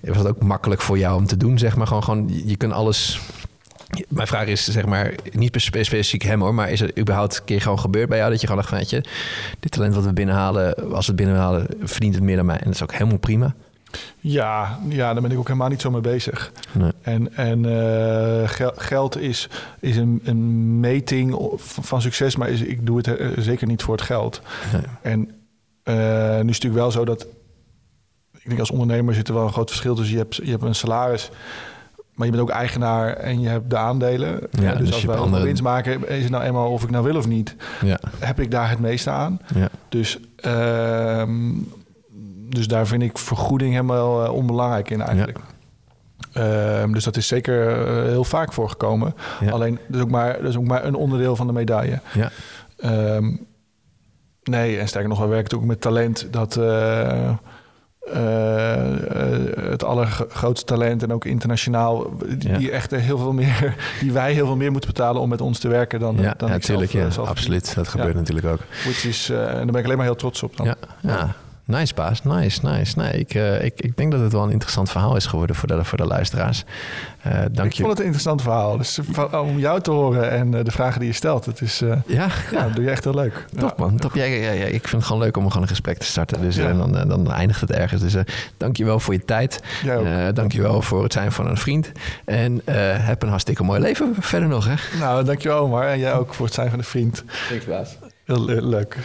[0.00, 1.86] was het ook makkelijk voor jou om te doen, zeg maar?
[1.86, 3.20] Gewoon, gewoon je kunt alles...
[4.08, 7.44] Mijn vraag is, zeg maar, niet spe- specifiek hem hoor, maar is het überhaupt een
[7.44, 9.10] keer gewoon gebeurd bij jou dat je gewoon dacht van, weet je,
[9.60, 12.56] dit talent wat we binnenhalen, als we het binnenhalen, verdient het meer dan mij.
[12.56, 13.54] En dat is ook helemaal prima.
[14.20, 16.52] Ja, ja, daar ben ik ook helemaal niet zo mee bezig.
[16.72, 16.90] Nee.
[17.02, 17.64] En, en
[18.48, 19.48] gel- geld is,
[19.80, 23.94] is een, een meting van succes, maar is, ik doe het eh, zeker niet voor
[23.94, 24.40] het geld.
[24.72, 24.82] Nee.
[25.02, 25.30] En
[25.82, 27.26] eh, nu is het natuurlijk wel zo dat...
[28.32, 30.12] Ik denk als ondernemer zit er wel een groot verschil tussen...
[30.14, 31.30] je hebt, je hebt een salaris,
[32.14, 34.40] maar je bent ook eigenaar en je hebt de aandelen.
[34.50, 37.04] Ja, dus dus als wij andere- winst maken, is het nou eenmaal of ik nou
[37.04, 37.56] wil of niet...
[37.84, 39.40] Ja, heb ik daar het meeste aan.
[39.54, 41.50] ja, Dus, ehm,
[42.54, 45.38] dus daar vind ik vergoeding helemaal eh, onbelangrijk in eigenlijk.
[46.32, 49.14] Ehm, dus dat is zeker eh, heel vaak voorgekomen.
[49.40, 49.50] Ja.
[49.50, 52.00] Alleen, dat is, ook maar, dat is ook maar een onderdeel van de medaille.
[52.12, 52.30] ja,
[52.76, 53.36] Ehm,
[54.42, 56.28] nee, en sterker nog, we werken ook met talent.
[56.30, 57.34] Dat eh,
[59.70, 62.16] het allergrootste talent en ook internationaal...
[62.38, 62.58] die, Ja.
[62.58, 63.76] die echt heel veel meer...
[64.00, 66.48] die wij heel veel meer moeten betalen om met ons te werken dan, ja, dan
[66.50, 67.74] natuurlijk, ja, zelf absoluut.
[67.74, 68.60] Dat gebeurt natuurlijk ook.
[68.82, 70.66] Which is, en daar ben ik alleen maar heel trots op dan.
[70.66, 71.34] Ja, ja.
[71.66, 72.22] Nice, baas.
[72.22, 72.98] Nice, nice.
[72.98, 75.68] Nee, ik, eh, ik, ik denk dat het wel een interessant verhaal is geworden voor
[75.68, 76.64] de, voor de luisteraars.
[77.22, 77.78] Eh dank ik je.
[77.82, 78.76] vond het een interessant verhaal.
[78.76, 81.80] Dus van- om jou te horen en eh, de vragen die je stelt, het is,
[81.82, 83.44] eh, Ja, ja, dat doe je echt heel leuk.
[83.58, 84.14] Top man, top.
[84.14, 84.64] Ja, ja, ja.
[84.64, 86.40] Ik vind het gewoon leuk om gewoon een gesprek te starten.
[86.40, 86.68] Dus Ja.
[86.68, 88.00] eh, dan, eh, dan eindigt het ergens.
[88.02, 88.22] Dus eh
[88.56, 89.60] dank je wel voor je tijd.
[89.84, 90.04] Jij ook.
[90.06, 91.92] Eh dank je wel voor het zijn van een vriend.
[92.24, 92.74] En eh,
[93.06, 94.64] heb een hartstikke mooi leven verder nog.
[94.66, 94.74] Hè?
[94.98, 95.86] Nou, dankjewel Omar.
[95.88, 97.24] En jij ook voor het zijn van de vriend.
[97.48, 97.96] Thanks baas.
[98.24, 98.96] Heel le- leuk.